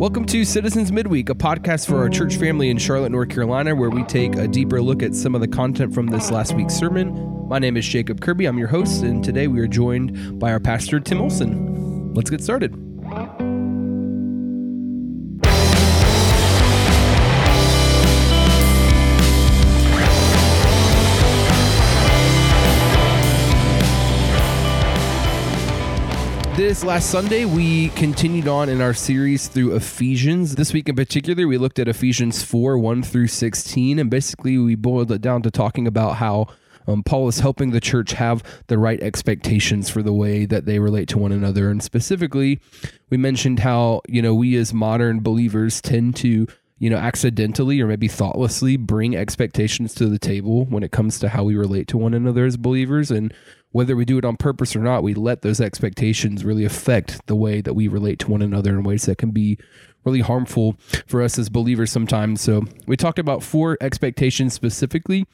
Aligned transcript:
Welcome 0.00 0.24
to 0.28 0.46
Citizens 0.46 0.90
Midweek, 0.90 1.28
a 1.28 1.34
podcast 1.34 1.86
for 1.86 1.98
our 1.98 2.08
church 2.08 2.36
family 2.36 2.70
in 2.70 2.78
Charlotte, 2.78 3.12
North 3.12 3.28
Carolina, 3.28 3.74
where 3.74 3.90
we 3.90 4.02
take 4.04 4.34
a 4.34 4.48
deeper 4.48 4.80
look 4.80 5.02
at 5.02 5.14
some 5.14 5.34
of 5.34 5.42
the 5.42 5.46
content 5.46 5.92
from 5.92 6.06
this 6.06 6.30
last 6.30 6.54
week's 6.54 6.72
sermon. 6.72 7.46
My 7.48 7.58
name 7.58 7.76
is 7.76 7.86
Jacob 7.86 8.22
Kirby. 8.22 8.46
I'm 8.46 8.56
your 8.56 8.68
host, 8.68 9.02
and 9.02 9.22
today 9.22 9.46
we 9.46 9.60
are 9.60 9.66
joined 9.66 10.40
by 10.40 10.52
our 10.52 10.58
pastor, 10.58 11.00
Tim 11.00 11.20
Olson. 11.20 12.14
Let's 12.14 12.30
get 12.30 12.42
started. 12.42 12.89
This 26.60 26.84
last 26.84 27.08
Sunday, 27.08 27.46
we 27.46 27.88
continued 27.88 28.46
on 28.46 28.68
in 28.68 28.82
our 28.82 28.92
series 28.92 29.48
through 29.48 29.74
Ephesians. 29.76 30.56
This 30.56 30.74
week 30.74 30.90
in 30.90 30.94
particular, 30.94 31.48
we 31.48 31.56
looked 31.56 31.78
at 31.78 31.88
Ephesians 31.88 32.42
4 32.42 32.76
1 32.76 33.02
through 33.02 33.28
16, 33.28 33.98
and 33.98 34.10
basically 34.10 34.58
we 34.58 34.74
boiled 34.74 35.10
it 35.10 35.22
down 35.22 35.40
to 35.40 35.50
talking 35.50 35.86
about 35.86 36.16
how 36.16 36.48
um, 36.86 37.02
Paul 37.02 37.28
is 37.28 37.40
helping 37.40 37.70
the 37.70 37.80
church 37.80 38.12
have 38.12 38.42
the 38.66 38.76
right 38.76 39.00
expectations 39.00 39.88
for 39.88 40.02
the 40.02 40.12
way 40.12 40.44
that 40.44 40.66
they 40.66 40.78
relate 40.78 41.08
to 41.08 41.18
one 41.18 41.32
another. 41.32 41.70
And 41.70 41.82
specifically, 41.82 42.60
we 43.08 43.16
mentioned 43.16 43.60
how, 43.60 44.02
you 44.06 44.20
know, 44.20 44.34
we 44.34 44.54
as 44.56 44.74
modern 44.74 45.20
believers 45.20 45.80
tend 45.80 46.14
to 46.16 46.46
you 46.80 46.88
know, 46.88 46.96
accidentally 46.96 47.78
or 47.80 47.86
maybe 47.86 48.08
thoughtlessly 48.08 48.78
bring 48.78 49.14
expectations 49.14 49.94
to 49.94 50.06
the 50.06 50.18
table 50.18 50.64
when 50.64 50.82
it 50.82 50.90
comes 50.90 51.18
to 51.18 51.28
how 51.28 51.44
we 51.44 51.54
relate 51.54 51.86
to 51.88 51.98
one 51.98 52.14
another 52.14 52.46
as 52.46 52.56
believers. 52.56 53.10
And 53.10 53.34
whether 53.72 53.94
we 53.94 54.04
do 54.04 54.18
it 54.18 54.24
on 54.24 54.36
purpose 54.36 54.74
or 54.74 54.80
not, 54.80 55.02
we 55.02 55.14
let 55.14 55.42
those 55.42 55.60
expectations 55.60 56.44
really 56.44 56.64
affect 56.64 57.24
the 57.26 57.36
way 57.36 57.60
that 57.60 57.74
we 57.74 57.88
relate 57.88 58.18
to 58.20 58.30
one 58.30 58.42
another 58.42 58.70
in 58.70 58.82
ways 58.82 59.06
that 59.06 59.18
can 59.18 59.30
be 59.30 59.58
really 60.04 60.20
harmful 60.20 60.76
for 61.06 61.22
us 61.22 61.38
as 61.38 61.48
believers 61.48 61.92
sometimes. 61.92 62.40
So 62.40 62.64
we 62.86 62.96
talked 62.96 63.18
about 63.18 63.42
four 63.42 63.76
expectations 63.80 64.54
specifically. 64.54 65.26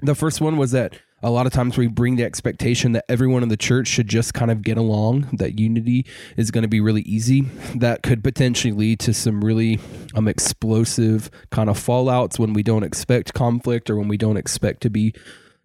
The 0.00 0.14
first 0.14 0.40
one 0.40 0.56
was 0.56 0.70
that 0.72 0.98
a 1.22 1.30
lot 1.30 1.46
of 1.46 1.52
times 1.52 1.76
we 1.76 1.88
bring 1.88 2.16
the 2.16 2.22
expectation 2.22 2.92
that 2.92 3.04
everyone 3.08 3.42
in 3.42 3.48
the 3.48 3.56
church 3.56 3.88
should 3.88 4.08
just 4.08 4.34
kind 4.34 4.50
of 4.50 4.62
get 4.62 4.78
along, 4.78 5.28
that 5.32 5.58
unity 5.58 6.06
is 6.36 6.52
going 6.52 6.62
to 6.62 6.68
be 6.68 6.80
really 6.80 7.02
easy. 7.02 7.42
That 7.74 8.02
could 8.02 8.22
potentially 8.22 8.72
lead 8.72 9.00
to 9.00 9.12
some 9.12 9.44
really 9.44 9.80
um, 10.14 10.28
explosive 10.28 11.28
kind 11.50 11.68
of 11.68 11.76
fallouts 11.76 12.38
when 12.38 12.52
we 12.52 12.62
don't 12.62 12.84
expect 12.84 13.34
conflict 13.34 13.90
or 13.90 13.96
when 13.96 14.06
we 14.06 14.16
don't 14.16 14.36
expect 14.36 14.80
to 14.82 14.90
be 14.90 15.12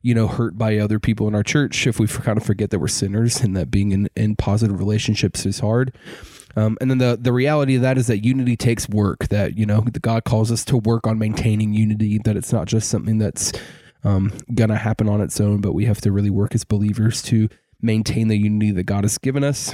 you 0.04 0.14
know, 0.14 0.28
hurt 0.28 0.58
by 0.58 0.78
other 0.78 1.00
people 1.00 1.28
in 1.28 1.34
our 1.34 1.44
church 1.44 1.88
if 1.88 1.98
we 1.98 2.08
kind 2.08 2.38
of 2.38 2.46
forget 2.46 2.70
that 2.70 2.80
we're 2.80 2.88
sinners 2.88 3.42
and 3.42 3.58
that 3.58 3.72
being 3.72 3.92
in, 3.92 4.10
in 4.16 4.36
positive 4.36 4.78
relationships 4.78 5.46
is 5.46 5.60
hard. 5.60 5.96
Um, 6.56 6.78
and 6.80 6.92
then 6.92 7.00
the 7.00 7.18
the 7.20 7.34
reality 7.34 7.76
of 7.76 7.82
that 7.82 7.98
is 7.98 8.08
that 8.08 8.24
unity 8.24 8.56
takes 8.56 8.88
work. 8.88 9.30
That 9.30 9.58
you 9.58 9.66
know, 9.66 9.82
God 9.82 10.24
calls 10.24 10.52
us 10.52 10.64
to 10.66 10.78
work 10.78 11.08
on 11.08 11.18
maintaining 11.18 11.74
unity. 11.74 12.20
That 12.24 12.38
it's 12.38 12.54
not 12.54 12.68
just 12.68 12.90
something 12.90 13.18
that's 13.18 13.54
um, 14.04 14.32
gonna 14.54 14.78
happen 14.78 15.10
on 15.10 15.22
its 15.22 15.42
own, 15.42 15.62
but 15.62 15.74
we 15.74 15.86
have 15.86 16.02
to 16.02 16.12
really 16.12 16.30
work 16.30 16.54
as 16.54 16.64
believers 16.64 17.24
to 17.24 17.50
maintain 17.82 18.28
the 18.28 18.38
unity 18.38 18.72
that 18.72 18.84
God 18.84 19.04
has 19.04 19.18
given 19.18 19.44
us. 19.44 19.74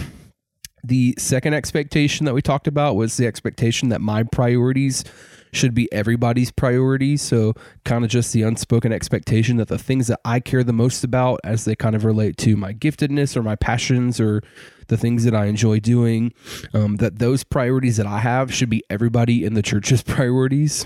The 0.84 1.16
second 1.18 1.54
expectation 1.54 2.26
that 2.26 2.34
we 2.34 2.42
talked 2.42 2.68
about 2.68 2.96
was 2.96 3.18
the 3.18 3.28
expectation 3.28 3.90
that 3.90 4.02
my 4.02 4.24
priorities 4.24 5.04
should 5.52 5.74
be 5.74 5.92
everybody's 5.92 6.52
priority. 6.52 7.18
So, 7.18 7.54
kind 7.84 8.04
of 8.04 8.12
just 8.12 8.34
the 8.34 8.44
unspoken 8.44 8.92
expectation 8.92 9.58
that 9.58 9.68
the 9.68 9.78
things 9.78 10.08
that 10.08 10.20
I 10.24 10.40
care 10.40 10.64
the 10.64 10.74
most 10.74 11.04
about 11.04 11.40
as 11.44 11.66
they 11.66 11.76
kind 11.76 11.96
of 11.96 12.06
relate 12.06 12.38
to 12.38 12.56
my 12.56 12.74
giftedness 12.74 13.36
or 13.36 13.44
my 13.44 13.56
passions 13.56 14.20
or 14.20 14.44
the 14.88 14.98
things 14.98 15.24
that 15.24 15.36
I 15.36 15.46
enjoy 15.46 15.80
doing, 15.80 16.34
um, 16.74 16.98
that 16.98 17.20
those 17.20 17.44
priorities 17.44 17.98
that 17.98 18.08
I 18.08 18.20
have 18.20 18.54
should 18.54 18.70
be 18.70 18.84
everybody 18.90 19.44
in 19.44 19.54
the 19.54 19.62
church's 19.62 20.02
priorities. 20.04 20.86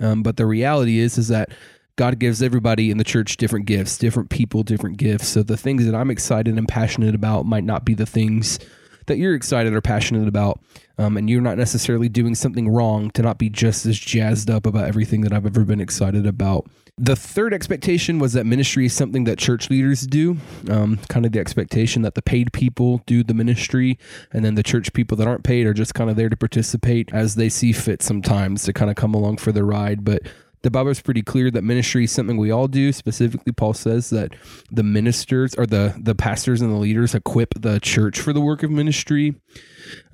Um, 0.00 0.22
but 0.22 0.36
the 0.36 0.46
reality 0.46 0.98
is, 0.98 1.18
is 1.18 1.28
that 1.28 1.50
God 1.96 2.18
gives 2.18 2.42
everybody 2.42 2.90
in 2.90 2.98
the 2.98 3.04
church 3.04 3.36
different 3.36 3.66
gifts, 3.66 3.96
different 3.96 4.28
people, 4.28 4.62
different 4.64 4.96
gifts. 4.96 5.28
So 5.28 5.42
the 5.42 5.56
things 5.56 5.86
that 5.86 5.94
I'm 5.94 6.10
excited 6.10 6.58
and 6.58 6.66
passionate 6.66 7.14
about 7.14 7.46
might 7.46 7.64
not 7.64 7.84
be 7.84 7.94
the 7.94 8.06
things 8.06 8.58
that 9.06 9.18
you're 9.18 9.34
excited 9.34 9.74
or 9.74 9.80
passionate 9.80 10.28
about, 10.28 10.60
um, 10.98 11.16
and 11.16 11.28
you're 11.28 11.40
not 11.40 11.58
necessarily 11.58 12.08
doing 12.08 12.34
something 12.34 12.68
wrong 12.68 13.10
to 13.12 13.22
not 13.22 13.38
be 13.38 13.50
just 13.50 13.86
as 13.86 13.98
jazzed 13.98 14.50
up 14.50 14.66
about 14.66 14.86
everything 14.86 15.22
that 15.22 15.32
I've 15.32 15.46
ever 15.46 15.64
been 15.64 15.80
excited 15.80 16.26
about. 16.26 16.66
The 16.96 17.16
third 17.16 17.52
expectation 17.52 18.20
was 18.20 18.34
that 18.34 18.46
ministry 18.46 18.86
is 18.86 18.92
something 18.92 19.24
that 19.24 19.36
church 19.36 19.68
leaders 19.68 20.06
do, 20.06 20.36
um, 20.70 20.98
kind 21.08 21.26
of 21.26 21.32
the 21.32 21.40
expectation 21.40 22.02
that 22.02 22.14
the 22.14 22.22
paid 22.22 22.52
people 22.52 23.02
do 23.04 23.24
the 23.24 23.34
ministry, 23.34 23.98
and 24.32 24.44
then 24.44 24.54
the 24.54 24.62
church 24.62 24.92
people 24.92 25.16
that 25.16 25.26
aren't 25.26 25.42
paid 25.42 25.66
are 25.66 25.74
just 25.74 25.94
kind 25.94 26.08
of 26.08 26.14
there 26.14 26.28
to 26.28 26.36
participate 26.36 27.12
as 27.12 27.34
they 27.34 27.48
see 27.48 27.72
fit 27.72 28.00
sometimes 28.00 28.62
to 28.64 28.72
kind 28.72 28.90
of 28.90 28.96
come 28.96 29.12
along 29.12 29.38
for 29.38 29.50
the 29.50 29.64
ride. 29.64 30.04
But 30.04 30.22
the 30.64 30.70
Bible 30.70 30.90
is 30.90 31.02
pretty 31.02 31.20
clear 31.20 31.50
that 31.50 31.62
ministry 31.62 32.04
is 32.04 32.12
something 32.12 32.38
we 32.38 32.50
all 32.50 32.68
do. 32.68 32.90
Specifically, 32.90 33.52
Paul 33.52 33.74
says 33.74 34.08
that 34.08 34.34
the 34.72 34.82
ministers 34.82 35.54
or 35.54 35.66
the 35.66 35.94
the 36.00 36.14
pastors 36.14 36.62
and 36.62 36.72
the 36.72 36.78
leaders 36.78 37.14
equip 37.14 37.52
the 37.54 37.78
church 37.80 38.18
for 38.18 38.32
the 38.32 38.40
work 38.40 38.62
of 38.62 38.70
ministry. 38.70 39.34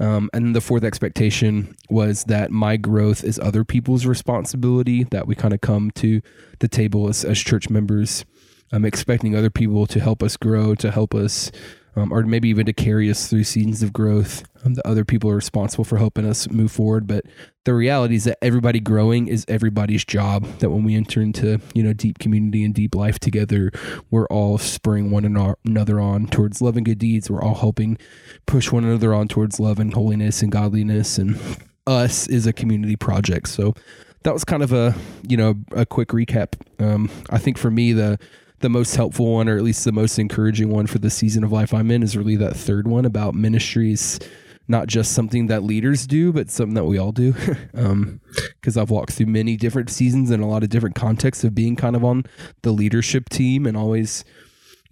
Um, 0.01 0.29
and 0.35 0.55
the 0.55 0.61
fourth 0.61 0.83
expectation 0.83 1.77
was 1.89 2.25
that 2.25 2.51
my 2.51 2.77
growth 2.77 3.23
is 3.23 3.39
other 3.39 3.63
people's 3.65 4.07
responsibility. 4.07 5.05
That 5.05 5.29
we 5.29 5.37
kind 5.37 5.55
of 5.55 5.61
come 5.61 5.93
to 5.93 6.21
the 6.59 6.69
table 6.69 7.09
as, 7.09 7.25
as 7.25 7.39
church 7.39 7.71
members, 7.71 8.25
um, 8.73 8.85
expecting 8.85 9.37
other 9.37 9.51
people 9.51 9.87
to 9.87 10.01
help 10.01 10.21
us 10.21 10.37
grow, 10.37 10.75
to 10.75 10.91
help 10.91 11.15
us 11.15 11.53
um, 11.97 12.13
or 12.13 12.23
maybe 12.23 12.49
even 12.49 12.67
to 12.67 12.73
carry 12.73 13.11
us 13.11 13.29
through 13.29 13.45
seasons 13.45 13.83
of 13.83 13.93
growth. 13.93 14.45
Um, 14.65 14.75
the 14.75 14.87
other 14.87 15.05
people 15.05 15.31
are 15.31 15.37
responsible 15.37 15.85
for 15.85 15.97
helping 15.97 16.27
us 16.27 16.49
move 16.51 16.71
forward, 16.71 17.07
but 17.07 17.25
the 17.65 17.75
reality 17.75 18.15
is 18.15 18.25
that 18.25 18.39
everybody 18.43 18.81
growing 18.81 19.29
is 19.29 19.45
everybody's 19.49 20.05
job. 20.05 20.45
That 20.59 20.71
when 20.71 20.85
we 20.85 20.95
enter 20.95 21.21
into 21.21 21.61
you 21.75 21.83
know 21.83 21.93
deep 21.93 22.19
community 22.19 22.65
and 22.65 22.75
deep 22.75 22.95
life 22.95 23.19
together, 23.19 23.71
we're 24.11 24.27
all 24.27 24.59
spurring 24.59 25.11
one 25.11 25.25
another 25.25 26.01
on 26.01 26.27
towards 26.27 26.61
love 26.61 26.77
and 26.77 26.87
good 26.87 26.99
deeds. 26.99 27.31
We're 27.31 27.43
all 27.43 27.55
helping 27.55 27.99
push 28.47 28.71
one 28.71 28.85
another 28.85 29.15
on 29.15 29.29
towards 29.29 29.59
love 29.61 29.79
and 29.79 29.93
holiness 29.93 30.43
and 30.43 30.53
godliness. 30.53 31.19
And 31.19 31.39
us 31.87 32.29
is 32.29 32.47
a 32.47 32.53
community 32.53 32.97
project. 32.97 33.49
So 33.49 33.75
that 34.23 34.33
was 34.33 34.45
kind 34.45 34.63
of 34.63 34.73
a 34.73 34.95
you 35.27 35.37
know 35.37 35.55
a 35.73 35.87
quick 35.87 36.09
recap. 36.09 36.55
Um, 36.79 37.11
I 37.31 37.39
think 37.39 37.59
for 37.59 37.71
me 37.71 37.93
the 37.93 38.19
the 38.61 38.69
most 38.69 38.95
helpful 38.95 39.33
one, 39.35 39.49
or 39.49 39.57
at 39.57 39.63
least 39.63 39.85
the 39.85 39.93
most 39.93 40.19
encouraging 40.19 40.71
one 40.71 40.87
for 40.87 40.99
the 40.99 41.11
season 41.11 41.45
of 41.45 41.53
life 41.53 41.75
I'm 41.75 41.91
in, 41.91 42.03
is 42.03 42.17
really 42.17 42.37
that 42.37 42.57
third 42.57 42.87
one 42.87 43.05
about 43.05 43.35
ministries, 43.35 44.21
not 44.69 44.87
just 44.87 45.13
something 45.13 45.49
that 45.49 45.63
leaders 45.63 46.07
do, 46.07 46.33
but 46.33 46.51
something 46.51 46.75
that 46.75 46.85
we 46.85 46.99
all 46.99 47.13
do. 47.13 47.33
Because 47.33 48.77
um, 48.77 48.83
I've 48.83 48.91
walked 48.91 49.13
through 49.13 49.27
many 49.27 49.57
different 49.57 49.91
seasons 49.91 50.31
and 50.31 50.43
a 50.43 50.47
lot 50.47 50.63
of 50.63 50.69
different 50.69 50.95
contexts 50.95 51.43
of 51.43 51.55
being 51.55 51.75
kind 51.75 51.97
of 51.97 52.05
on 52.05 52.25
the 52.63 52.73
leadership 52.73 53.29
team 53.29 53.67
and 53.67 53.77
always. 53.77 54.25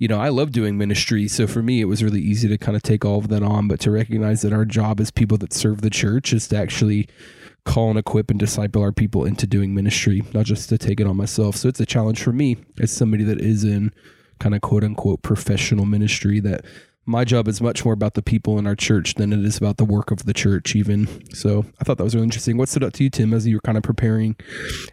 You 0.01 0.07
know, 0.07 0.21
I 0.21 0.29
love 0.29 0.53
doing 0.53 0.79
ministry. 0.79 1.27
So 1.27 1.49
for 1.49 1.61
me, 1.61 1.81
it 1.81 1.87
was 1.87 2.05
really 2.05 2.21
easy 2.21 2.47
to 2.47 2.57
kind 2.57 2.77
of 2.77 2.85
take 2.85 3.05
all 3.05 3.19
of 3.19 3.27
that 3.31 3.43
on, 3.43 3.67
but 3.67 3.81
to 3.81 3.91
recognize 3.91 4.43
that 4.43 4.53
our 4.53 4.65
job 4.65 5.01
as 5.01 5.11
people 5.11 5.37
that 5.39 5.53
serve 5.53 5.81
the 5.81 5.91
church 5.91 6.33
is 6.33 6.47
to 6.49 6.57
actually 6.57 7.09
call 7.69 7.91
and 7.91 7.99
equip 7.99 8.31
and 8.31 8.41
disciple 8.41 8.83
our 8.83 8.93
people 8.93 9.27
into 9.27 9.47
doing 9.47 9.75
ministry, 9.75 10.23
not 10.33 10.47
just 10.47 10.71
to 10.71 10.79
take 10.79 11.01
it 11.01 11.07
on 11.07 11.17
myself. 11.17 11.55
So 11.55 11.69
it's 11.69 11.79
a 11.81 11.87
challenge 11.87 12.23
for 12.23 12.33
me 12.33 12.57
as 12.81 12.91
somebody 12.91 13.25
that 13.25 13.41
is 13.41 13.63
in 13.63 13.93
kind 14.41 14.55
of 14.55 14.63
quote 14.63 14.85
unquote 14.85 15.23
professional 15.23 15.85
ministry 15.85 16.41
that 16.41 16.65
my 17.05 17.25
job 17.25 17.49
is 17.49 17.61
much 17.61 17.85
more 17.85 17.95
about 17.95 18.15
the 18.15 18.23
people 18.23 18.59
in 18.59 18.67
our 18.67 18.75
church 18.75 19.15
than 19.15 19.33
it 19.33 19.45
is 19.45 19.57
about 19.57 19.77
the 19.79 19.85
work 19.85 20.11
of 20.11 20.25
the 20.25 20.35
church 20.35 20.77
even. 20.77 21.09
So 21.35 21.65
i 21.81 21.85
thought 21.85 21.99
that 21.99 22.05
was 22.05 22.15
really 22.15 22.25
interesting. 22.25 22.57
What 22.57 22.69
stood 22.69 22.85
out 22.85 22.95
to 22.95 23.05
you 23.05 23.11
tim 23.11 23.35
as 23.35 23.47
you 23.47 23.57
were 23.57 23.61
kind 23.61 23.77
of 23.79 23.83
preparing 23.83 24.37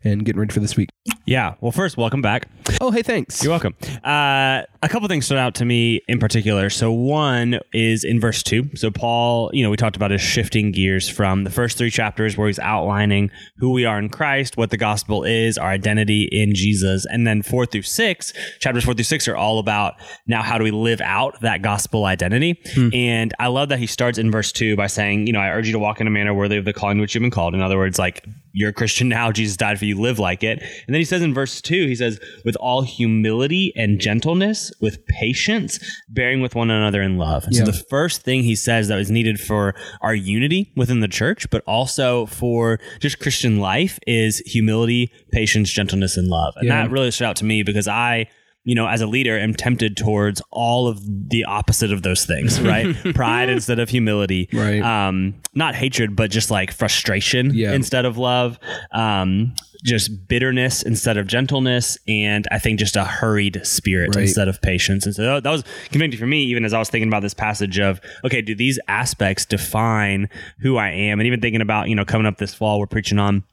and 0.03 0.25
getting 0.25 0.39
ready 0.39 0.53
for 0.53 0.59
this 0.59 0.75
week? 0.75 0.89
Yeah. 1.25 1.55
Well 1.61 1.71
first 1.71 1.97
welcome 1.97 2.21
back. 2.21 2.47
Oh 2.81 2.91
hey 2.91 3.03
thanks. 3.03 3.41
You're 3.41 3.51
welcome. 3.51 3.75
Uh, 4.03 4.63
a 4.85 4.89
couple 4.89 5.07
things 5.07 5.25
stood 5.25 5.37
out 5.37 5.55
to 5.55 5.65
me 5.65 6.01
in 6.07 6.19
particular 6.19 6.69
so 6.69 6.91
one 6.91 7.59
is 7.73 8.03
in 8.03 8.19
verse 8.19 8.43
2 8.43 8.75
so 8.75 8.89
paul 8.91 9.49
you 9.53 9.63
know 9.63 9.69
we 9.69 9.77
talked 9.77 9.95
about 9.95 10.11
his 10.11 10.21
shifting 10.21 10.71
gears 10.71 11.09
from 11.09 11.43
the 11.43 11.51
first 11.51 11.77
three 11.77 11.91
chapters 11.91 12.37
where 12.37 12.47
he's 12.47 12.59
outlining 12.59 13.29
who 13.57 13.71
we 13.71 13.85
are 13.85 13.99
in 13.99 14.09
christ 14.09 14.57
what 14.57 14.69
the 14.69 14.77
gospel 14.77 15.23
is 15.23 15.57
our 15.57 15.69
identity 15.69 16.29
in 16.31 16.53
jesus 16.55 17.05
and 17.09 17.25
then 17.25 17.41
four 17.41 17.65
through 17.65 17.81
six 17.81 18.31
chapters 18.59 18.83
four 18.85 18.93
through 18.93 19.03
six 19.03 19.27
are 19.27 19.35
all 19.35 19.59
about 19.59 19.95
now 20.27 20.41
how 20.41 20.57
do 20.57 20.63
we 20.63 20.71
live 20.71 21.01
out 21.01 21.39
that 21.41 21.61
gospel 21.61 22.05
identity. 22.05 22.59
Hmm. 22.73 22.89
And 22.93 23.33
I 23.39 23.47
love 23.47 23.69
that 23.69 23.79
he 23.79 23.87
starts 23.87 24.17
in 24.17 24.31
verse 24.31 24.51
two 24.51 24.75
by 24.75 24.87
saying, 24.87 25.27
you 25.27 25.33
know, 25.33 25.39
I 25.39 25.49
urge 25.49 25.67
you 25.67 25.73
to 25.73 25.79
walk 25.79 26.01
in 26.01 26.07
a 26.07 26.09
manner 26.11 26.33
worthy 26.33 26.57
of 26.57 26.65
the 26.65 26.73
calling 26.73 26.99
which 26.99 27.15
you've 27.15 27.21
been 27.21 27.31
called. 27.31 27.53
In 27.53 27.61
other 27.61 27.77
words, 27.77 27.97
like 27.97 28.25
you're 28.55 28.69
a 28.69 28.73
Christian 28.73 29.09
now, 29.09 29.33
Jesus 29.33 29.57
died 29.57 29.77
for 29.77 29.83
you, 29.83 29.99
live 29.99 30.17
like 30.17 30.41
it. 30.41 30.59
And 30.61 30.93
then 30.93 31.01
he 31.01 31.03
says 31.03 31.21
in 31.21 31.33
verse 31.33 31.61
two, 31.61 31.87
he 31.87 31.95
says, 31.95 32.21
with 32.45 32.55
all 32.55 32.83
humility 32.83 33.73
and 33.75 33.99
gentleness, 33.99 34.71
with 34.79 35.05
patience, 35.07 35.77
bearing 36.07 36.39
with 36.39 36.55
one 36.55 36.71
another 36.71 37.01
in 37.01 37.17
love. 37.17 37.43
Yeah. 37.51 37.59
So 37.59 37.71
the 37.71 37.85
first 37.89 38.21
thing 38.21 38.43
he 38.43 38.55
says 38.55 38.87
that 38.87 38.97
is 38.97 39.11
needed 39.11 39.41
for 39.41 39.75
our 40.01 40.15
unity 40.15 40.71
within 40.77 41.01
the 41.01 41.09
church, 41.09 41.49
but 41.49 41.63
also 41.67 42.27
for 42.27 42.79
just 43.01 43.19
Christian 43.19 43.59
life 43.59 43.99
is 44.07 44.39
humility, 44.39 45.11
patience, 45.33 45.69
gentleness, 45.69 46.15
and 46.15 46.29
love. 46.29 46.53
And 46.55 46.67
yeah. 46.67 46.83
that 46.83 46.91
really 46.91 47.11
stood 47.11 47.25
out 47.25 47.35
to 47.37 47.45
me 47.45 47.61
because 47.61 47.89
I 47.89 48.27
you 48.65 48.75
know, 48.75 48.87
as 48.87 48.99
a 48.99 49.07
leader, 49.07 49.37
am 49.39 49.53
tempted 49.53 49.95
towards 49.95 50.41
all 50.51 50.87
of 50.87 50.99
the 51.29 51.45
opposite 51.45 51.91
of 51.93 52.01
those 52.01 52.25
things, 52.25 52.59
right? 52.73 52.95
Pride 53.13 53.47
instead 53.49 53.79
of 53.79 53.89
humility, 53.89 54.49
Right. 54.51 54.81
Um, 54.81 55.35
not 55.53 55.75
hatred, 55.75 56.15
but 56.15 56.31
just 56.31 56.49
like 56.51 56.71
frustration 56.71 57.51
Yeah. 57.53 57.73
instead 57.73 58.05
of 58.05 58.17
love. 58.17 58.59
Um, 58.91 59.53
just 59.83 60.27
bitterness 60.27 60.81
instead 60.81 61.15
of 61.15 61.27
gentleness, 61.27 61.95
and 62.07 62.47
I 62.51 62.57
think 62.57 62.79
just 62.79 62.95
a 62.95 63.03
hurried 63.05 63.61
spirit 63.63 64.15
Right. 64.15 64.23
instead 64.23 64.47
of 64.47 64.59
patience. 64.63 65.05
And 65.05 65.13
so 65.13 65.21
that, 65.21 65.43
that 65.43 65.51
was 65.51 65.63
convicting 65.91 66.19
for 66.19 66.25
me, 66.25 66.43
even 66.45 66.65
as 66.65 66.73
I 66.73 66.79
was 66.79 66.89
thinking 66.89 67.07
about 67.07 67.21
this 67.21 67.35
passage 67.35 67.77
of, 67.79 68.01
okay, 68.25 68.41
do 68.41 68.55
these 68.55 68.79
aspects 68.87 69.45
define 69.45 70.27
who 70.61 70.77
I 70.77 70.89
am? 70.89 71.19
And 71.19 71.27
even 71.27 71.39
thinking 71.39 71.61
about, 71.61 71.87
you 71.87 71.93
know, 71.95 72.03
coming 72.03 72.25
up 72.25 72.39
this 72.39 72.53
fall, 72.55 72.79
we're 72.79 72.87
preaching 72.87 73.19
on 73.19 73.43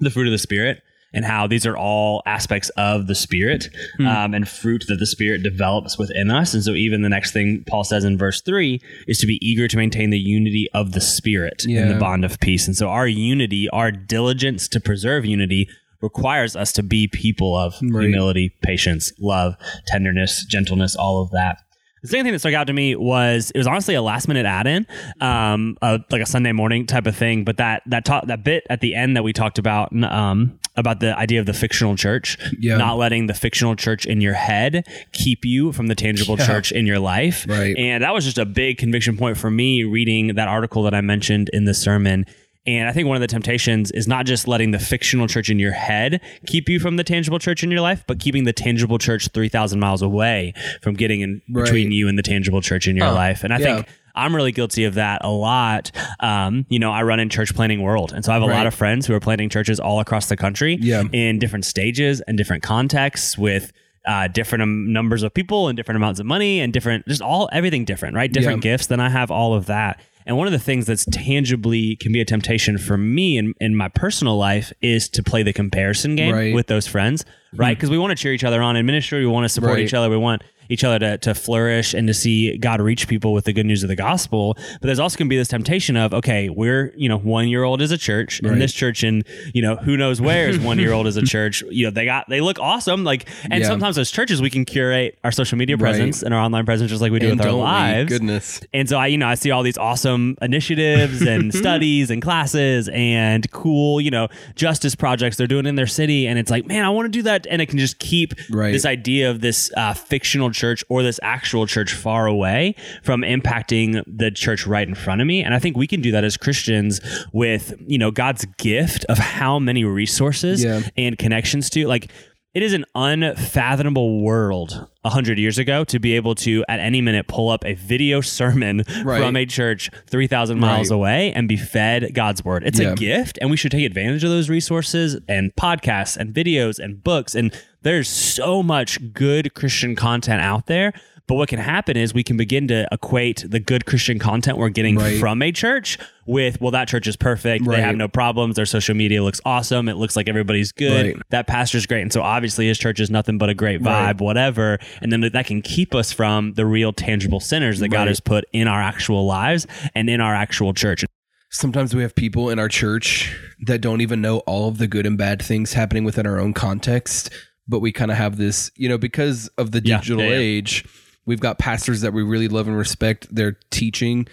the 0.00 0.10
fruit 0.10 0.26
of 0.26 0.32
the 0.32 0.38
spirit 0.38 0.82
and 1.12 1.24
how 1.24 1.46
these 1.46 1.64
are 1.66 1.76
all 1.76 2.22
aspects 2.26 2.68
of 2.76 3.06
the 3.06 3.14
spirit 3.14 3.68
um, 4.00 4.34
and 4.34 4.48
fruit 4.48 4.84
that 4.88 4.96
the 4.96 5.06
spirit 5.06 5.42
develops 5.42 5.96
within 5.98 6.30
us. 6.30 6.52
And 6.54 6.62
so 6.62 6.72
even 6.72 7.02
the 7.02 7.08
next 7.08 7.32
thing 7.32 7.64
paul 7.66 7.84
says 7.84 8.04
in 8.04 8.18
verse 8.18 8.40
3 8.42 8.80
is 9.06 9.18
to 9.18 9.26
be 9.26 9.38
eager 9.40 9.66
to 9.68 9.76
maintain 9.76 10.10
the 10.10 10.18
unity 10.18 10.68
of 10.74 10.92
the 10.92 11.00
spirit 11.00 11.64
in 11.64 11.88
the 11.88 11.98
bond 11.98 12.24
of 12.24 12.38
peace. 12.40 12.66
And 12.66 12.76
so 12.76 12.88
our 12.88 13.06
unity 13.08 13.68
our 13.70 13.90
diligence 13.90 14.68
to 14.68 14.80
preserve 14.80 15.24
unity 15.24 15.68
requires 16.00 16.54
us 16.54 16.72
to 16.72 16.82
be 16.82 17.08
people 17.08 17.56
of 17.56 17.74
Right. 17.82 18.04
humility 18.08 18.54
patience 18.62 19.12
love 19.18 19.56
tenderness 19.86 20.44
gentleness 20.44 20.94
all 20.94 21.20
of 21.22 21.30
that 21.30 21.58
the 22.02 22.08
second 22.08 22.24
thing 22.24 22.32
that 22.32 22.38
stuck 22.38 22.54
out 22.54 22.66
to 22.68 22.72
me 22.72 22.94
was 22.96 23.50
it 23.54 23.58
was 23.58 23.66
honestly 23.66 23.94
a 23.94 24.02
last 24.02 24.28
minute 24.28 24.46
add 24.46 24.66
in, 24.66 24.86
um, 25.20 25.76
uh, 25.82 25.98
like 26.10 26.22
a 26.22 26.26
Sunday 26.26 26.52
morning 26.52 26.86
type 26.86 27.06
of 27.06 27.16
thing. 27.16 27.44
But 27.44 27.56
that 27.58 27.82
that 27.86 28.04
ta- 28.04 28.22
that 28.26 28.44
bit 28.44 28.64
at 28.70 28.80
the 28.80 28.94
end 28.94 29.16
that 29.16 29.22
we 29.24 29.32
talked 29.32 29.58
about, 29.58 29.92
um, 30.04 30.58
about 30.76 31.00
the 31.00 31.16
idea 31.18 31.40
of 31.40 31.46
the 31.46 31.52
fictional 31.52 31.96
church, 31.96 32.38
Yeah. 32.60 32.76
not 32.76 32.98
letting 32.98 33.26
the 33.26 33.34
fictional 33.34 33.74
church 33.74 34.06
in 34.06 34.20
your 34.20 34.34
head 34.34 34.86
keep 35.12 35.44
you 35.44 35.72
from 35.72 35.88
the 35.88 35.94
tangible 35.96 36.36
Yeah. 36.38 36.46
church 36.46 36.70
in 36.70 36.86
your 36.86 37.00
life. 37.00 37.44
Right. 37.48 37.76
And 37.76 38.04
that 38.04 38.14
was 38.14 38.24
just 38.24 38.38
a 38.38 38.44
big 38.46 38.78
conviction 38.78 39.16
point 39.16 39.36
for 39.36 39.50
me 39.50 39.82
reading 39.82 40.34
that 40.36 40.46
article 40.46 40.84
that 40.84 40.94
I 40.94 41.00
mentioned 41.00 41.50
in 41.52 41.64
the 41.64 41.74
sermon. 41.74 42.26
And 42.68 42.86
I 42.86 42.92
think 42.92 43.08
one 43.08 43.16
of 43.16 43.22
the 43.22 43.26
temptations 43.26 43.90
is 43.92 44.06
not 44.06 44.26
just 44.26 44.46
letting 44.46 44.72
the 44.72 44.78
fictional 44.78 45.26
church 45.26 45.48
in 45.48 45.58
your 45.58 45.72
head 45.72 46.20
keep 46.46 46.68
you 46.68 46.78
from 46.78 46.96
the 46.96 47.04
tangible 47.04 47.38
church 47.38 47.62
in 47.64 47.70
your 47.70 47.80
life, 47.80 48.04
but 48.06 48.18
keeping 48.20 48.44
the 48.44 48.52
tangible 48.52 48.98
church 48.98 49.28
3,000 49.32 49.80
miles 49.80 50.02
away 50.02 50.52
from 50.82 50.94
getting 50.94 51.22
in 51.22 51.40
Right. 51.48 51.64
between 51.64 51.92
you 51.92 52.08
and 52.08 52.18
the 52.18 52.22
tangible 52.22 52.60
church 52.60 52.86
in 52.86 52.94
your 52.94 53.10
life. 53.10 53.42
And 53.42 53.54
I 53.54 53.58
Yeah. 53.58 53.64
think 53.76 53.86
I'm 54.14 54.34
really 54.36 54.52
guilty 54.52 54.84
of 54.84 54.94
that 54.94 55.20
a 55.24 55.30
lot. 55.30 55.92
Um, 56.20 56.66
you 56.68 56.78
know, 56.78 56.90
I 56.92 57.04
run 57.04 57.20
in 57.20 57.28
church 57.30 57.54
planting 57.54 57.80
world. 57.80 58.12
And 58.14 58.22
so 58.24 58.32
I 58.32 58.34
have 58.34 58.42
a 58.42 58.46
Right. 58.48 58.56
lot 58.56 58.66
of 58.66 58.74
friends 58.74 59.06
who 59.06 59.14
are 59.14 59.20
planting 59.20 59.48
churches 59.48 59.80
all 59.80 60.00
across 60.00 60.26
the 60.26 60.36
country 60.36 60.76
Yeah. 60.80 61.04
in 61.12 61.38
different 61.38 61.64
stages 61.64 62.20
and 62.22 62.36
different 62.36 62.62
contexts 62.62 63.38
with 63.38 63.72
uh, 64.06 64.26
different 64.26 64.62
um, 64.62 64.90
numbers 64.90 65.22
of 65.22 65.34
people 65.34 65.68
and 65.68 65.76
different 65.76 65.96
amounts 65.96 66.18
of 66.18 66.24
money 66.24 66.60
and 66.60 66.72
different, 66.72 67.06
just 67.06 67.20
all, 67.20 67.46
everything 67.52 67.84
different, 67.84 68.14
right? 68.16 68.32
Different 68.32 68.64
Yeah. 68.64 68.70
gifts. 68.72 68.86
Then 68.86 69.00
I 69.00 69.10
have 69.10 69.30
all 69.30 69.52
of 69.52 69.66
that. 69.66 70.00
And 70.28 70.36
one 70.36 70.46
of 70.46 70.52
the 70.52 70.58
things 70.58 70.84
that's 70.86 71.06
tangibly 71.06 71.96
can 71.96 72.12
be 72.12 72.20
a 72.20 72.24
temptation 72.24 72.76
for 72.78 72.98
me 72.98 73.38
in, 73.38 73.54
in 73.60 73.74
my 73.74 73.88
personal 73.88 74.36
life 74.36 74.72
is 74.82 75.08
to 75.10 75.22
play 75.22 75.42
the 75.42 75.54
comparison 75.54 76.16
game 76.16 76.34
Right. 76.34 76.54
with 76.54 76.66
those 76.66 76.86
friends, 76.86 77.24
right? 77.56 77.68
Hmm. 77.68 77.74
Because 77.74 77.88
we 77.90 77.96
want 77.96 78.10
to 78.16 78.22
cheer 78.22 78.34
each 78.34 78.44
other 78.44 78.60
on 78.62 78.76
in 78.76 78.84
ministry. 78.84 79.20
We 79.20 79.26
want 79.26 79.44
to 79.46 79.48
support 79.48 79.72
Right. 79.76 79.84
each 79.84 79.94
other. 79.94 80.10
We 80.10 80.18
want 80.18 80.42
each 80.68 80.84
other 80.84 80.98
to, 80.98 81.18
to 81.18 81.34
flourish 81.34 81.94
and 81.94 82.06
to 82.08 82.14
see 82.14 82.56
God 82.58 82.80
reach 82.80 83.08
people 83.08 83.32
with 83.32 83.44
the 83.44 83.52
good 83.52 83.66
news 83.66 83.82
of 83.82 83.88
the 83.88 83.96
gospel. 83.96 84.54
But 84.56 84.82
there's 84.82 84.98
also 84.98 85.16
going 85.18 85.26
to 85.28 85.30
be 85.30 85.36
this 85.38 85.48
temptation 85.48 85.96
of, 85.96 86.12
okay, 86.14 86.48
we're, 86.48 86.92
you 86.96 87.08
know, 87.08 87.18
one 87.18 87.48
year 87.48 87.64
old 87.64 87.80
is 87.82 87.90
a 87.90 87.98
church 87.98 88.40
Right. 88.42 88.52
and 88.52 88.60
this 88.60 88.72
church 88.72 89.02
in, 89.04 89.22
you 89.54 89.62
know, 89.62 89.76
who 89.76 89.96
knows 89.96 90.20
where 90.20 90.48
is 90.48 90.58
one 90.58 90.78
year 90.78 90.92
old 90.92 91.06
is 91.06 91.16
a 91.16 91.22
church. 91.26 91.62
You 91.70 91.86
know, 91.86 91.90
they 91.90 92.04
got, 92.04 92.28
they 92.28 92.40
look 92.40 92.58
awesome. 92.58 93.04
Like, 93.04 93.28
and 93.44 93.60
Yeah. 93.62 93.66
sometimes 93.68 93.98
as 93.98 94.10
churches, 94.10 94.40
we 94.42 94.50
can 94.50 94.64
curate 94.64 95.18
our 95.24 95.32
social 95.32 95.56
media 95.58 95.76
Right. 95.76 95.90
presence 95.90 96.22
and 96.22 96.32
our 96.34 96.40
online 96.40 96.64
presence 96.66 96.90
just 96.90 97.00
like 97.02 97.12
we 97.12 97.18
do 97.18 97.30
And 97.30 97.38
with 97.38 97.46
our 97.46 97.54
we? 97.54 97.60
lives. 97.60 98.08
Goodness. 98.10 98.60
And 98.72 98.88
so 98.88 98.98
I, 98.98 99.06
you 99.08 99.18
know, 99.18 99.26
I 99.28 99.34
see 99.34 99.50
all 99.50 99.62
these 99.62 99.78
awesome 99.78 100.36
initiatives 100.42 101.22
and 101.22 101.52
studies 101.62 102.10
and 102.10 102.20
classes 102.22 102.88
and 102.92 103.50
cool, 103.52 104.00
you 104.00 104.10
know, 104.10 104.28
justice 104.54 104.94
projects 104.94 105.36
they're 105.36 105.46
doing 105.46 105.66
in 105.66 105.76
their 105.76 105.86
city. 105.86 106.26
And 106.26 106.38
it's 106.38 106.50
like, 106.50 106.66
man, 106.66 106.84
I 106.84 106.90
want 106.90 107.06
to 107.06 107.10
do 107.10 107.22
that. 107.22 107.46
And 107.48 107.62
it 107.62 107.66
can 107.66 107.78
just 107.78 107.98
keep 107.98 108.34
Right. 108.50 108.72
this 108.72 108.84
idea 108.84 109.30
of 109.30 109.40
this 109.40 109.70
uh, 109.76 109.94
fictional 109.94 110.50
church 110.58 110.84
or 110.88 111.02
this 111.02 111.18
actual 111.22 111.66
church 111.66 111.92
far 111.94 112.26
away 112.26 112.74
from 113.02 113.22
impacting 113.22 114.02
the 114.06 114.30
church 114.30 114.66
right 114.66 114.86
in 114.88 114.94
front 114.94 115.20
of 115.20 115.26
me. 115.26 115.42
And 115.42 115.54
I 115.54 115.58
think 115.58 115.76
we 115.76 115.86
can 115.86 116.00
do 116.00 116.10
that 116.12 116.24
as 116.24 116.36
Christians 116.36 117.00
with, 117.32 117.74
you 117.86 117.96
know, 117.98 118.10
God's 118.10 118.44
gift 118.58 119.04
of 119.08 119.18
how 119.18 119.58
many 119.58 119.84
resources 119.84 120.62
Yeah. 120.64 120.80
and 120.96 121.16
connections 121.18 121.70
to 121.70 121.86
like 121.86 122.10
it 122.54 122.62
is 122.62 122.72
an 122.72 122.84
unfathomable 122.94 124.20
world 124.22 124.86
a 125.04 125.10
hundred 125.10 125.38
years 125.38 125.58
ago 125.58 125.84
to 125.84 125.98
be 125.98 126.14
able 126.14 126.34
to 126.34 126.64
at 126.68 126.80
any 126.80 127.00
minute 127.00 127.28
pull 127.28 127.50
up 127.50 127.64
a 127.64 127.74
video 127.74 128.20
sermon 128.38 128.82
Right. 129.04 129.22
from 129.22 129.36
a 129.36 129.46
church 129.46 129.90
three 130.06 130.26
thousand 130.26 130.58
miles 130.58 130.90
Right. 130.90 130.96
away 130.96 131.32
and 131.32 131.48
be 131.48 131.56
fed 131.56 132.14
God's 132.14 132.44
word. 132.44 132.62
It's 132.66 132.80
Yeah. 132.80 132.92
a 132.92 132.94
gift, 132.94 133.38
and 133.40 133.50
we 133.50 133.56
should 133.56 133.70
take 133.72 133.84
advantage 133.86 134.24
of 134.24 134.30
those 134.30 134.48
resources 134.48 135.18
and 135.28 135.54
podcasts 135.56 136.16
and 136.16 136.34
videos 136.34 136.78
and 136.78 137.02
books. 137.02 137.34
And 137.34 137.52
there's 137.82 138.08
so 138.08 138.62
much 138.62 139.12
good 139.12 139.54
Christian 139.54 139.94
content 139.94 140.40
out 140.42 140.66
there. 140.66 140.92
But 141.28 141.34
what 141.34 141.48
can 141.50 141.58
happen 141.58 141.96
is 141.96 142.14
we 142.14 142.24
can 142.24 142.36
begin 142.38 142.66
to 142.68 142.88
equate 142.90 143.44
the 143.46 143.60
good 143.60 143.84
Christian 143.84 144.18
content 144.18 144.56
we're 144.58 144.70
getting 144.70 144.96
Right. 144.96 145.20
from 145.20 145.42
a 145.42 145.52
church 145.52 145.98
with, 146.26 146.58
well, 146.60 146.70
that 146.72 146.88
church 146.88 147.06
is 147.06 147.16
perfect. 147.16 147.66
They 147.68 147.80
have 147.82 147.96
no 147.96 148.08
problems. 148.08 148.56
Their 148.56 148.64
social 148.66 148.94
media 148.94 149.22
looks 149.22 149.40
awesome. 149.44 149.88
It 149.90 149.96
looks 149.98 150.16
like 150.16 150.26
everybody's 150.28 150.72
good. 150.72 151.06
Right. 151.16 151.22
That 151.28 151.46
pastor's 151.46 151.84
great. 151.86 152.00
And 152.02 152.12
so 152.12 152.22
obviously 152.22 152.66
his 152.66 152.78
church 152.78 152.98
is 152.98 153.10
nothing 153.10 153.36
but 153.38 153.50
a 153.50 153.54
great 153.54 153.80
vibe, 153.82 153.86
Right. 154.06 154.20
whatever. 154.20 154.78
And 155.02 155.12
then 155.12 155.20
that 155.20 155.46
can 155.46 155.60
keep 155.62 155.94
us 155.94 156.12
from 156.12 156.54
the 156.54 156.64
real 156.66 156.92
tangible 156.94 157.40
sinners 157.40 157.78
that 157.80 157.88
God 157.88 158.08
has 158.08 158.20
put 158.20 158.44
in 158.54 158.66
our 158.66 158.80
actual 158.80 159.26
lives 159.26 159.66
and 159.94 160.08
in 160.08 160.20
our 160.22 160.34
actual 160.34 160.72
church. 160.72 161.04
Sometimes 161.50 161.94
we 161.94 162.02
have 162.02 162.14
people 162.14 162.48
in 162.50 162.58
our 162.58 162.68
church 162.68 163.34
that 163.66 163.80
don't 163.82 164.00
even 164.00 164.20
know 164.22 164.38
all 164.40 164.68
of 164.68 164.78
the 164.78 164.86
good 164.86 165.04
and 165.06 165.16
bad 165.18 165.40
things 165.42 165.74
happening 165.74 166.04
within 166.04 166.26
our 166.26 166.38
own 166.40 166.52
context, 166.54 167.30
but 167.66 167.80
we 167.80 167.92
kind 167.92 168.10
of 168.10 168.16
have 168.16 168.36
this, 168.38 168.70
you 168.76 168.88
know, 168.88 168.98
because 168.98 169.48
of 169.58 169.72
the 169.72 169.80
Yeah, 169.84 169.98
digital 169.98 170.22
yeah, 170.24 170.30
yeah. 170.30 170.36
age, 170.36 170.84
we've 171.28 171.40
got 171.40 171.58
pastors 171.58 172.00
that 172.00 172.14
we 172.14 172.22
really 172.22 172.48
love 172.48 172.66
and 172.66 172.76
respect 172.76 173.32
their 173.32 173.58
teaching 173.70 174.26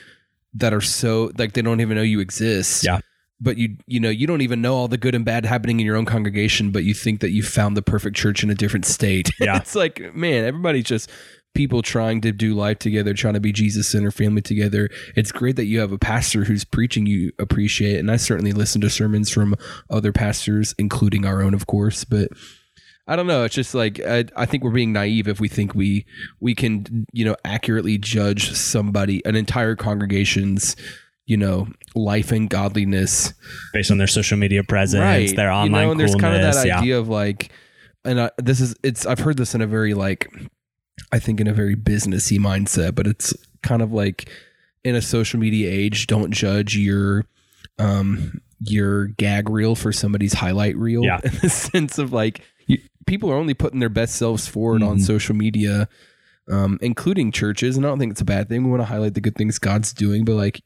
that 0.54 0.74
are 0.74 0.82
so 0.82 1.32
like 1.38 1.52
they 1.54 1.62
don't 1.62 1.82
even 1.82 1.98
know 1.98 2.02
you 2.02 2.22
exist. 2.22 2.84
Yeah. 2.84 3.00
But 3.42 3.58
you 3.58 3.76
you 3.86 4.00
know, 4.00 4.10
you 4.10 4.26
don't 4.26 4.42
even 4.42 4.62
know 4.62 4.76
all 4.76 4.88
the 4.88 4.98
good 4.98 5.14
and 5.14 5.26
bad 5.26 5.46
happening 5.46 5.82
in 5.82 5.86
your 5.86 5.98
own 5.98 6.06
congregation, 6.06 6.72
but 6.72 6.86
you 6.86 6.94
think 6.94 7.20
that 7.20 7.32
you 7.32 7.44
found 7.44 7.76
the 7.76 7.82
perfect 7.82 8.16
church 8.16 8.44
in 8.44 8.50
a 8.50 8.56
different 8.56 8.86
state. 8.86 9.30
Yeah. 9.40 9.58
it's 9.58 9.76
like, 9.76 10.16
man, 10.16 10.46
everybody's 10.46 10.86
just 10.86 11.12
people 11.54 11.82
trying 11.82 12.22
to 12.22 12.32
do 12.32 12.56
life 12.56 12.80
together, 12.80 13.14
trying 13.14 13.34
to 13.34 13.40
be 13.42 13.52
Jesus 13.52 13.90
centered 13.90 14.14
family 14.14 14.42
together. 14.42 14.90
It's 15.18 15.34
great 15.34 15.58
that 15.58 15.66
you 15.66 15.80
have 15.80 15.92
a 15.92 15.98
pastor 15.98 16.46
who's 16.46 16.64
preaching 16.64 17.06
you 17.06 17.34
appreciate. 17.40 18.00
And 18.00 18.10
I 18.10 18.16
certainly 18.16 18.54
listen 18.54 18.80
to 18.82 18.90
sermons 18.90 19.30
from 19.30 19.56
other 19.90 20.14
pastors, 20.14 20.74
including 20.80 21.25
our 21.25 21.42
own, 21.42 21.54
of 21.54 21.68
course. 21.68 22.06
But 22.06 22.30
I 23.08 23.16
don't 23.16 23.28
know. 23.28 23.44
It's 23.44 23.54
just 23.56 23.76
like 23.76 24.00
I, 24.00 24.26
I 24.36 24.46
think 24.46 24.64
we're 24.64 24.72
being 24.72 24.94
naive 24.94 25.28
if 25.28 25.40
we 25.40 25.48
think 25.48 25.76
we 25.76 26.06
we 26.40 26.56
can 26.56 27.06
you 27.14 27.26
know 27.26 27.36
accurately 27.46 27.98
judge 27.98 28.52
somebody, 28.54 29.24
an 29.26 29.36
entire 29.36 29.76
congregation's 29.76 30.76
you 31.28 31.38
know 31.38 31.68
life 31.96 32.32
and 32.32 32.50
godliness 32.50 33.34
based 33.74 33.92
on 33.92 33.98
their 33.98 34.08
social 34.08 34.38
media 34.38 34.64
presence, 34.64 35.34
their 35.34 35.52
online 35.52 35.82
you 35.82 35.86
know, 35.88 35.92
and 35.92 36.00
there's 36.00 36.16
kind 36.16 36.36
of 36.36 36.42
that 36.42 36.54
coolness. 36.54 36.66
Yeah. 36.66 36.80
idea 36.80 37.00
of 37.00 37.08
like 37.10 37.52
and 38.04 38.22
I, 38.22 38.32
this 38.38 38.60
is 38.62 38.76
it's 38.84 39.06
i've 39.08 39.18
heard 39.20 39.38
this 39.38 39.56
in 39.56 39.62
a 39.62 39.66
very 39.68 39.96
like 39.96 40.32
i 41.12 41.18
think 41.18 41.42
in 41.42 41.48
a 41.48 41.54
very 41.54 41.76
businessy 41.76 42.38
mindset 42.38 42.94
but 42.94 43.08
it's 43.08 43.34
kind 43.64 43.82
of 43.82 43.92
like 43.92 44.30
in 44.84 44.94
a 44.96 45.02
social 45.02 45.40
media 45.40 45.72
age 45.72 46.06
don't 46.06 46.30
judge 46.32 46.78
your 46.78 47.26
um 47.80 48.40
your 48.62 49.08
gag 49.08 49.50
reel 49.50 49.74
for 49.74 49.92
somebody's 49.92 50.34
highlight 50.34 50.76
reel 50.78 51.04
Yeah. 51.04 51.20
in 51.24 51.32
the 51.42 51.50
sense 51.50 51.98
of 51.98 52.14
like 52.14 52.42
people 53.06 53.30
are 53.32 53.36
only 53.36 53.54
putting 53.54 53.80
their 53.80 53.90
best 53.90 54.16
selves 54.16 54.48
forward 54.48 54.82
on 54.84 54.98
Mhm. 54.98 55.02
social 55.02 55.36
media 55.36 55.88
um 56.50 56.78
including 56.82 57.32
churches 57.32 57.76
and 57.78 57.86
i 57.86 57.90
don't 57.90 57.98
think 58.00 58.12
it's 58.12 58.22
a 58.22 58.26
bad 58.26 58.48
thing 58.50 58.64
we 58.64 58.70
want 58.70 58.82
to 58.82 58.86
highlight 58.86 59.14
the 59.16 59.22
good 59.22 59.36
things 59.36 59.58
god's 59.60 59.94
doing 59.94 60.24
but 60.26 60.36
like 60.36 60.62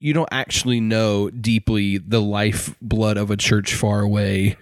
you 0.00 0.12
don't 0.12 0.28
actually 0.30 0.80
know 0.80 1.28
deeply 1.30 1.98
the 1.98 2.20
life 2.20 2.74
blood 2.80 3.16
of 3.16 3.32
a 3.32 3.36
church 3.36 3.74
far 3.74 4.00
away. 4.00 4.56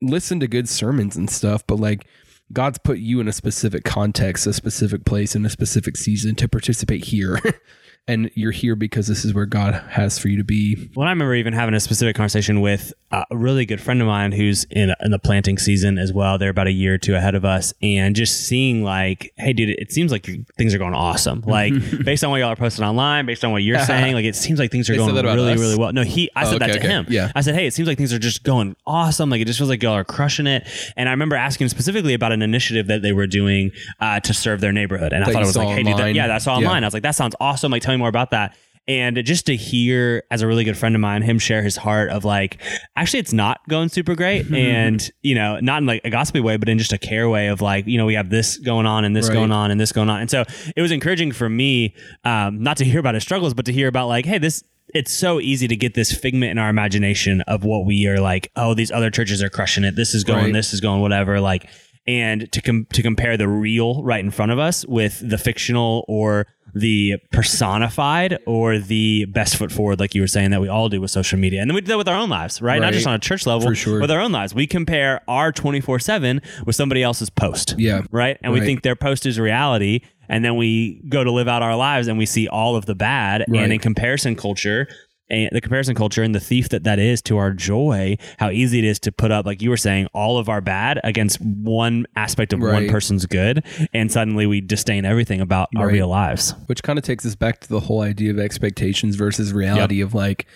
Listen 0.00 0.40
to 0.40 0.48
good 0.48 0.66
sermons 0.66 1.14
and 1.14 1.28
stuff, 1.28 1.62
but 1.66 1.78
like 1.78 2.06
God's 2.54 2.78
put 2.78 2.96
you 2.98 3.20
in 3.20 3.28
a 3.28 3.32
specific 3.32 3.84
context, 3.84 4.46
a 4.46 4.52
specific 4.54 5.04
place, 5.04 5.36
in 5.36 5.44
a 5.44 5.50
specific 5.50 5.98
season 5.98 6.34
to 6.36 6.48
participate 6.48 7.04
here. 7.04 7.38
and 8.06 8.30
you're 8.34 8.52
here 8.52 8.74
because 8.76 9.06
this 9.06 9.24
is 9.24 9.34
where 9.34 9.46
God 9.46 9.74
has 9.90 10.18
for 10.18 10.28
you 10.28 10.38
to 10.38 10.44
be. 10.44 10.90
Well, 10.94 11.06
I 11.06 11.10
remember 11.10 11.34
even 11.34 11.52
having 11.52 11.74
a 11.74 11.80
specific 11.80 12.16
conversation 12.16 12.60
with 12.60 12.92
a 13.10 13.24
really 13.32 13.64
good 13.66 13.80
friend 13.80 14.00
of 14.02 14.06
mine 14.06 14.32
who's 14.32 14.64
in, 14.70 14.94
in 15.00 15.10
the 15.10 15.18
planting 15.18 15.56
season 15.58 15.98
as 15.98 16.12
well. 16.12 16.36
They're 16.38 16.50
about 16.50 16.66
a 16.66 16.72
year 16.72 16.94
or 16.94 16.98
two 16.98 17.14
ahead 17.14 17.34
of 17.34 17.44
us, 17.44 17.72
and 17.82 18.14
just 18.16 18.46
seeing 18.46 18.82
like, 18.82 19.32
hey, 19.36 19.52
dude, 19.52 19.70
it 19.70 19.92
seems 19.92 20.10
like 20.12 20.26
things 20.56 20.74
are 20.74 20.78
going 20.78 20.94
awesome. 20.94 21.42
Like 21.46 21.72
based 22.04 22.24
on 22.24 22.30
what 22.30 22.38
y'all 22.38 22.50
are 22.50 22.56
posting 22.56 22.84
online, 22.84 23.26
based 23.26 23.44
on 23.44 23.52
what 23.52 23.62
you're 23.62 23.78
saying, 23.80 24.14
like 24.14 24.24
it 24.24 24.36
seems 24.36 24.58
like 24.58 24.70
things 24.70 24.88
are 24.88 24.92
They 24.94 24.98
going 24.98 25.14
really, 25.14 25.52
us? 25.52 25.58
really 25.58 25.76
well. 25.76 25.92
No, 25.92 26.02
he, 26.02 26.30
I 26.36 26.46
Oh, 26.46 26.50
said 26.52 26.60
that 26.60 26.66
to 26.72 26.78
okay. 26.78 26.88
him. 26.88 27.06
Yeah. 27.08 27.32
I 27.34 27.40
said, 27.40 27.54
hey, 27.54 27.66
it 27.66 27.74
seems 27.74 27.88
like 27.88 27.98
things 27.98 28.12
are 28.12 28.18
just 28.18 28.42
going 28.42 28.74
awesome. 28.86 29.28
Like 29.30 29.40
it 29.40 29.46
just 29.46 29.58
feels 29.58 29.68
like 29.70 29.82
y'all 29.82 29.92
are 29.94 30.04
crushing 30.04 30.46
it. 30.46 30.66
And 30.96 31.08
I 31.08 31.12
remember 31.12 31.36
asking 31.36 31.68
specifically 31.68 32.14
about 32.14 32.32
an 32.32 32.42
initiative 32.42 32.86
that 32.88 33.02
they 33.02 33.12
were 33.12 33.26
doing 33.26 33.70
uh, 34.00 34.20
to 34.20 34.32
serve 34.34 34.60
their 34.60 34.72
neighborhood, 34.72 35.12
and 35.12 35.24
I 35.24 35.32
thought 35.32 35.42
it 35.42 35.46
was 35.46 35.56
like, 35.56 35.68
hey, 35.68 35.82
dude, 35.82 35.96
that, 35.98 36.14
yeah, 36.14 36.26
that's 36.26 36.46
all 36.46 36.60
Yeah. 36.60 36.68
online. 36.68 36.84
I 36.84 36.86
was 36.86 36.94
like, 36.94 37.02
that 37.04 37.14
sounds 37.14 37.34
awesome. 37.40 37.70
Like, 37.72 37.82
tell 37.82 37.94
me 37.96 37.97
more 37.98 38.08
about 38.08 38.30
that. 38.30 38.56
And 38.86 39.22
just 39.22 39.44
to 39.46 39.54
hear, 39.56 40.22
as 40.30 40.40
a 40.40 40.46
really 40.46 40.64
good 40.64 40.78
friend 40.78 40.94
of 40.94 41.00
mine, 41.02 41.20
him 41.20 41.38
share 41.38 41.62
his 41.62 41.76
heart 41.76 42.08
of 42.08 42.24
like, 42.24 42.58
actually, 42.96 43.20
it's 43.20 43.34
not 43.34 43.60
going 43.68 43.90
super 43.90 44.14
great. 44.14 44.50
and, 44.54 45.10
you 45.20 45.34
know, 45.34 45.60
not 45.60 45.82
in 45.82 45.86
like 45.86 46.00
a 46.04 46.10
gossipy 46.10 46.40
way, 46.40 46.56
but 46.56 46.70
in 46.70 46.78
just 46.78 46.94
a 46.94 46.98
care 46.98 47.28
way 47.28 47.48
of 47.48 47.60
like, 47.60 47.86
you 47.86 47.98
know, 47.98 48.06
we 48.06 48.14
have 48.14 48.30
this 48.30 48.56
going 48.56 48.86
on 48.86 49.04
and 49.04 49.14
this 49.14 49.28
Right. 49.28 49.34
going 49.34 49.52
on 49.52 49.70
and 49.70 49.78
this 49.78 49.92
going 49.92 50.08
on. 50.08 50.22
And 50.22 50.30
so 50.30 50.44
it 50.74 50.80
was 50.80 50.90
encouraging 50.90 51.32
for 51.32 51.50
me, 51.50 51.94
um, 52.24 52.62
not 52.62 52.78
to 52.78 52.84
hear 52.86 52.98
about 52.98 53.12
his 53.12 53.22
struggles, 53.22 53.52
but 53.52 53.66
to 53.66 53.72
hear 53.74 53.88
about 53.88 54.08
like, 54.08 54.24
hey, 54.24 54.38
this, 54.38 54.64
it's 54.94 55.12
so 55.12 55.38
easy 55.38 55.68
to 55.68 55.76
get 55.76 55.92
this 55.92 56.10
figment 56.16 56.50
in 56.52 56.56
our 56.56 56.70
imagination 56.70 57.42
of 57.42 57.64
what 57.64 57.84
we 57.84 58.06
are 58.06 58.20
like, 58.20 58.50
oh, 58.56 58.72
these 58.72 58.90
other 58.90 59.10
churches 59.10 59.42
are 59.42 59.50
crushing 59.50 59.84
it. 59.84 59.96
This 59.96 60.14
is 60.14 60.24
going, 60.24 60.44
Right. 60.44 60.52
this 60.54 60.72
is 60.72 60.80
going, 60.80 61.02
whatever. 61.02 61.40
Like, 61.42 61.68
and 62.06 62.50
to 62.52 62.62
com- 62.62 62.86
to 62.94 63.02
compare 63.02 63.36
the 63.36 63.48
real 63.48 64.02
right 64.02 64.24
in 64.24 64.30
front 64.30 64.50
of 64.50 64.58
us 64.58 64.86
with 64.86 65.20
the 65.22 65.36
fictional 65.36 66.06
or 66.08 66.46
the 66.74 67.16
personified 67.32 68.38
or 68.46 68.78
the 68.78 69.24
best 69.26 69.56
foot 69.56 69.72
forward, 69.72 70.00
like 70.00 70.14
you 70.14 70.20
were 70.20 70.26
saying 70.28 70.50
that 70.50 70.60
we 70.60 70.68
all 70.68 70.88
do 70.88 71.00
with 71.00 71.10
social 71.10 71.38
media, 71.38 71.60
and 71.60 71.70
then 71.70 71.74
we 71.74 71.80
do 71.80 71.88
that 71.88 71.98
with 71.98 72.08
our 72.08 72.16
own 72.16 72.28
lives, 72.28 72.60
right? 72.62 72.80
Not 72.80 72.92
just 72.92 73.06
on 73.06 73.14
a 73.14 73.18
church 73.18 73.46
level, 73.46 73.72
sure. 73.74 74.00
with 74.00 74.10
our 74.10 74.20
own 74.20 74.32
lives. 74.32 74.54
We 74.54 74.66
compare 74.66 75.20
our 75.28 75.52
twenty 75.52 75.80
four 75.80 75.98
seven 75.98 76.40
with 76.66 76.76
somebody 76.76 77.02
else's 77.02 77.30
post, 77.30 77.74
Yeah. 77.78 78.02
right? 78.10 78.38
And 78.42 78.52
we 78.52 78.60
think 78.60 78.82
their 78.82 78.96
post 78.96 79.26
is 79.26 79.38
reality, 79.38 80.00
and 80.28 80.44
then 80.44 80.56
we 80.56 81.02
go 81.08 81.24
to 81.24 81.30
live 81.30 81.48
out 81.48 81.62
our 81.62 81.76
lives 81.76 82.06
and 82.08 82.18
we 82.18 82.26
see 82.26 82.48
all 82.48 82.76
of 82.76 82.86
the 82.86 82.94
bad. 82.94 83.44
Right. 83.48 83.62
And 83.62 83.72
in 83.72 83.78
comparison 83.78 84.36
culture, 84.36 84.88
and 85.30 85.50
the 85.52 85.60
comparison 85.60 85.94
culture 85.94 86.22
and 86.22 86.34
the 86.34 86.40
thief 86.40 86.68
that 86.70 86.84
that 86.84 86.98
is 86.98 87.20
to 87.22 87.36
our 87.36 87.52
joy, 87.52 88.16
how 88.38 88.50
easy 88.50 88.78
it 88.78 88.84
is 88.84 88.98
to 89.00 89.12
put 89.12 89.30
up, 89.30 89.46
like 89.46 89.62
you 89.62 89.70
were 89.70 89.76
saying, 89.76 90.06
all 90.12 90.38
of 90.38 90.48
our 90.48 90.60
bad 90.60 91.00
against 91.04 91.40
one 91.40 92.06
aspect 92.16 92.52
of 92.52 92.60
one 92.60 92.88
person's 92.88 93.26
good, 93.26 93.64
and 93.92 94.10
suddenly 94.10 94.46
we 94.46 94.60
disdain 94.60 95.04
everything 95.04 95.40
about 95.40 95.68
our 95.76 95.88
real 95.88 96.08
lives. 96.08 96.54
Which 96.66 96.82
kind 96.82 96.98
of 96.98 97.04
takes 97.04 97.26
us 97.26 97.34
back 97.34 97.60
to 97.60 97.68
the 97.68 97.80
whole 97.80 98.00
idea 98.00 98.30
of 98.30 98.38
expectations 98.38 99.16
versus 99.16 99.52
reality 99.52 100.00
of 100.00 100.14
like, 100.14 100.46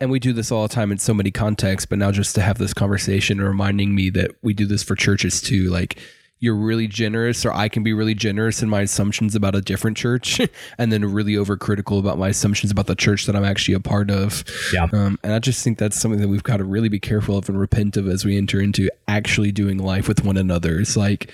and 0.00 0.10
we 0.10 0.18
do 0.18 0.32
this 0.32 0.50
all 0.50 0.66
the 0.66 0.74
time 0.74 0.90
in 0.90 0.98
so 0.98 1.14
many 1.14 1.30
contexts, 1.30 1.86
but 1.86 1.98
now 1.98 2.10
just 2.10 2.34
to 2.34 2.42
have 2.42 2.58
this 2.58 2.74
conversation 2.74 3.40
reminding 3.40 3.94
me 3.94 4.10
that 4.10 4.32
we 4.42 4.52
do 4.52 4.66
this 4.66 4.82
for 4.82 4.96
churches 4.96 5.40
too. 5.40 5.70
Like, 5.70 5.98
you're 6.42 6.56
really 6.56 6.88
generous, 6.88 7.46
or 7.46 7.52
I 7.52 7.68
can 7.68 7.84
be 7.84 7.92
really 7.92 8.16
generous 8.16 8.64
in 8.64 8.68
my 8.68 8.80
assumptions 8.80 9.36
about 9.36 9.54
a 9.54 9.60
different 9.60 9.96
church, 9.96 10.40
and 10.78 10.92
then 10.92 11.04
really 11.04 11.34
overcritical 11.34 12.00
about 12.00 12.18
my 12.18 12.30
assumptions 12.30 12.72
about 12.72 12.88
the 12.88 12.96
church 12.96 13.26
that 13.26 13.36
I'm 13.36 13.44
actually 13.44 13.74
a 13.74 13.80
part 13.80 14.10
of. 14.10 14.42
Yeah. 14.74 14.88
Um, 14.92 15.20
and 15.22 15.32
I 15.32 15.38
just 15.38 15.62
think 15.62 15.78
that's 15.78 15.96
something 15.96 16.20
that 16.20 16.26
we've 16.26 16.42
got 16.42 16.56
to 16.56 16.64
really 16.64 16.88
be 16.88 16.98
careful 16.98 17.38
of 17.38 17.48
and 17.48 17.60
repent 17.60 17.96
of 17.96 18.08
as 18.08 18.24
we 18.24 18.36
enter 18.36 18.60
into 18.60 18.90
actually 19.06 19.52
doing 19.52 19.78
life 19.78 20.08
with 20.08 20.24
one 20.24 20.36
another. 20.36 20.80
It's 20.80 20.96
like 20.96 21.32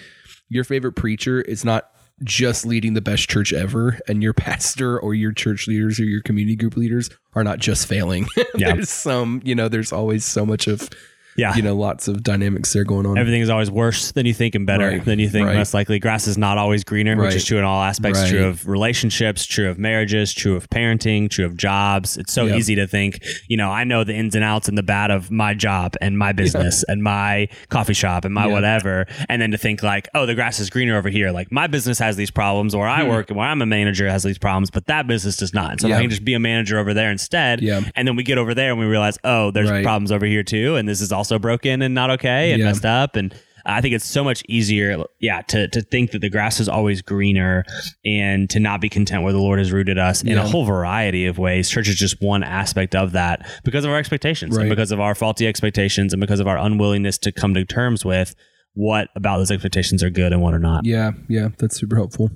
your 0.50 0.62
favorite 0.62 0.92
preacher 0.92 1.40
is 1.40 1.64
not 1.64 1.90
just 2.22 2.66
leading 2.66 2.92
the 2.92 3.00
best 3.00 3.30
church 3.30 3.54
ever, 3.54 3.98
and 4.08 4.22
your 4.22 4.32
pastor 4.34 5.00
or 5.00 5.14
your 5.14 5.32
church 5.32 5.66
leaders 5.66 5.98
or 5.98 6.04
your 6.04 6.20
community 6.20 6.54
group 6.54 6.76
leaders 6.76 7.08
are 7.32 7.44
not 7.44 7.60
just 7.60 7.86
failing. 7.86 8.26
Yeah. 8.54 8.74
there's 8.74 8.90
some, 8.90 9.40
you 9.42 9.54
know, 9.54 9.68
there's 9.68 9.92
always 9.92 10.24
so 10.26 10.44
much 10.44 10.66
of, 10.66 10.90
Yeah. 11.38 11.54
you 11.56 11.62
know, 11.62 11.74
lots 11.74 12.08
of 12.08 12.22
dynamics 12.22 12.72
there 12.72 12.84
going 12.84 13.06
on. 13.06 13.16
Everything 13.16 13.40
is 13.40 13.48
always 13.48 13.70
worse 13.70 14.12
than 14.12 14.26
you 14.26 14.34
think 14.34 14.54
and 14.54 14.66
better 14.66 14.88
Right. 14.88 15.04
than 15.04 15.18
you 15.18 15.28
think. 15.28 15.46
Right. 15.46 15.56
Most 15.56 15.72
likely, 15.72 15.98
grass 15.98 16.26
is 16.26 16.36
not 16.36 16.58
always 16.58 16.84
greener, 16.84 17.16
which 17.16 17.34
is 17.34 17.44
true 17.44 17.58
in 17.58 17.64
all 17.64 17.82
aspects. 17.82 18.20
Right. 18.20 18.28
True 18.30 18.44
of 18.44 18.66
relationships, 18.68 19.46
true 19.46 19.68
of 19.70 19.78
marriages, 19.78 20.32
true 20.34 20.56
of 20.56 20.68
parenting, 20.70 21.30
true 21.30 21.44
of 21.46 21.56
jobs. 21.56 22.16
It's 22.16 22.32
so 22.32 22.46
Yep. 22.46 22.56
easy 22.58 22.74
to 22.74 22.86
think, 22.86 23.20
you 23.48 23.56
know, 23.56 23.70
I 23.70 23.84
know 23.84 24.04
the 24.04 24.14
ins 24.14 24.34
and 24.34 24.44
outs 24.44 24.68
and 24.68 24.76
the 24.76 24.82
bad 24.82 25.10
of 25.10 25.30
my 25.30 25.54
job 25.54 25.94
and 26.00 26.18
my 26.18 26.32
business 26.32 26.84
and 26.88 27.02
my 27.02 27.48
coffee 27.68 27.94
shop 27.94 28.24
and 28.24 28.34
my 28.34 28.46
Yeah. 28.46 28.52
whatever, 28.52 29.06
and 29.28 29.40
then 29.40 29.50
to 29.52 29.58
think 29.58 29.82
like, 29.82 30.08
oh, 30.14 30.26
the 30.26 30.34
grass 30.34 30.58
is 30.60 30.70
greener 30.70 30.96
over 30.96 31.08
here. 31.08 31.30
Like 31.30 31.52
my 31.52 31.66
business 31.66 31.98
has 31.98 32.16
these 32.16 32.30
problems, 32.30 32.74
or 32.74 32.86
I 32.88 33.02
work 33.04 33.30
and 33.30 33.36
where 33.38 33.46
I'm 33.46 33.62
a 33.62 33.66
manager 33.66 34.08
has 34.08 34.22
these 34.24 34.38
problems, 34.38 34.70
but 34.70 34.86
that 34.86 35.06
business 35.06 35.36
does 35.36 35.54
not. 35.54 35.72
And 35.72 35.80
so 35.80 35.86
Hmm. 35.88 35.90
Yeah. 35.92 35.98
I 35.98 36.00
can 36.02 36.10
just 36.10 36.24
be 36.24 36.34
a 36.34 36.38
manager 36.40 36.78
over 36.78 36.94
there 36.94 37.10
instead. 37.10 37.60
Yeah. 37.62 37.80
And 37.94 38.08
then 38.08 38.16
we 38.16 38.22
get 38.22 38.38
over 38.38 38.54
there 38.54 38.70
and 38.70 38.80
we 38.80 38.86
realize, 38.86 39.18
oh, 39.24 39.50
there's 39.50 39.70
Right. 39.70 39.84
problems 39.84 40.10
over 40.10 40.26
here 40.26 40.42
too, 40.42 40.76
and 40.76 40.88
this 40.88 41.00
is 41.00 41.12
also 41.12 41.27
broken 41.36 41.82
and 41.82 41.94
not 41.94 42.08
okay 42.10 42.52
and 42.52 42.60
Yeah. 42.60 42.66
messed 42.66 42.84
up. 42.86 43.16
And 43.16 43.34
I 43.66 43.82
think 43.82 43.94
it's 43.94 44.06
so 44.06 44.24
much 44.24 44.42
easier, 44.48 45.04
yeah, 45.20 45.42
to 45.48 45.68
to 45.68 45.82
think 45.82 46.12
that 46.12 46.20
the 46.20 46.30
grass 46.30 46.58
is 46.58 46.70
always 46.70 47.02
greener 47.02 47.64
and 48.02 48.48
to 48.48 48.60
not 48.60 48.80
be 48.80 48.88
content 48.88 49.24
where 49.24 49.32
the 49.32 49.38
Lord 49.40 49.58
has 49.58 49.72
rooted 49.72 49.98
us 49.98 50.22
in 50.22 50.38
a 50.38 50.46
whole 50.48 50.64
variety 50.64 51.26
of 51.26 51.36
ways. 51.36 51.68
Church 51.68 51.86
is 51.88 51.96
just 51.96 52.22
one 52.22 52.42
aspect 52.42 52.94
of 52.94 53.12
that 53.12 53.46
because 53.64 53.84
of 53.84 53.90
our 53.90 53.98
expectations 53.98 54.56
and 54.56 54.70
because 54.70 54.90
of 54.90 55.00
our 55.00 55.14
faulty 55.14 55.46
expectations 55.46 56.14
and 56.14 56.20
because 56.20 56.40
of 56.40 56.46
our 56.46 56.56
unwillingness 56.56 57.18
to 57.18 57.32
come 57.32 57.52
to 57.52 57.64
terms 57.66 58.06
with 58.06 58.34
what 58.72 59.08
about 59.16 59.36
those 59.38 59.50
expectations 59.50 60.02
are 60.02 60.10
good 60.10 60.32
and 60.32 60.40
what 60.40 60.54
are 60.54 60.58
not. 60.60 60.86
yeah, 60.86 61.10
yeah, 61.28 61.48
that's 61.58 61.76
super 61.76 61.96
helpful. 61.96 62.30